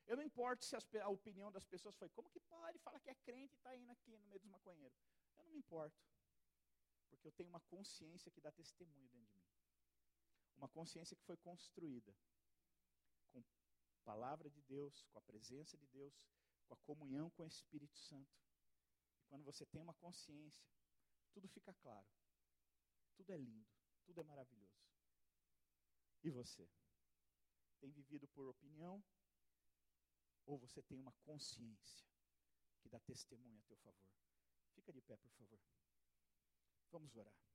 Eu 0.06 0.16
não 0.16 0.22
importo 0.22 0.64
se 0.64 0.76
as, 0.76 0.86
a 0.94 1.08
opinião 1.08 1.50
das 1.50 1.64
pessoas 1.64 1.96
foi, 1.96 2.08
como 2.10 2.30
que 2.30 2.40
pode 2.40 2.78
falar 2.78 3.00
que 3.00 3.10
é 3.10 3.14
crente 3.14 3.54
e 3.54 3.56
está 3.56 3.76
indo 3.76 3.90
aqui 3.90 4.16
no 4.16 4.24
meio 4.26 4.38
dos 4.38 4.48
maconheiros? 4.48 4.96
Eu 5.36 5.44
não 5.44 5.52
me 5.52 5.58
importo. 5.58 6.00
Porque 7.10 7.26
eu 7.26 7.32
tenho 7.32 7.48
uma 7.48 7.60
consciência 7.60 8.30
que 8.30 8.40
dá 8.40 8.52
testemunho 8.52 9.08
dentro 9.08 9.34
de 9.34 9.40
mim. 9.40 9.56
Uma 10.56 10.68
consciência 10.68 11.16
que 11.16 11.24
foi 11.24 11.36
construída 11.36 12.14
palavra 14.06 14.48
de 14.48 14.62
Deus, 14.62 15.04
com 15.10 15.18
a 15.18 15.22
presença 15.22 15.76
de 15.76 15.86
Deus, 15.88 16.14
com 16.66 16.74
a 16.74 16.76
comunhão 16.78 17.28
com 17.30 17.42
o 17.42 17.48
Espírito 17.48 17.98
Santo. 17.98 18.38
E 19.20 19.24
quando 19.24 19.44
você 19.44 19.66
tem 19.66 19.80
uma 19.80 19.94
consciência, 19.94 20.64
tudo 21.32 21.48
fica 21.48 21.74
claro. 21.74 22.06
Tudo 23.16 23.32
é 23.32 23.36
lindo, 23.36 23.66
tudo 24.04 24.20
é 24.20 24.22
maravilhoso. 24.22 24.86
E 26.22 26.30
você? 26.30 26.68
Tem 27.80 27.90
vivido 27.90 28.28
por 28.28 28.46
opinião? 28.46 29.02
Ou 30.46 30.56
você 30.56 30.80
tem 30.82 30.98
uma 30.98 31.12
consciência 31.24 32.06
que 32.80 32.88
dá 32.88 33.00
testemunho 33.00 33.58
a 33.58 33.64
teu 33.64 33.76
favor? 33.78 34.08
Fica 34.74 34.92
de 34.92 35.02
pé, 35.02 35.16
por 35.16 35.30
favor. 35.32 35.60
Vamos 36.92 37.16
orar. 37.16 37.45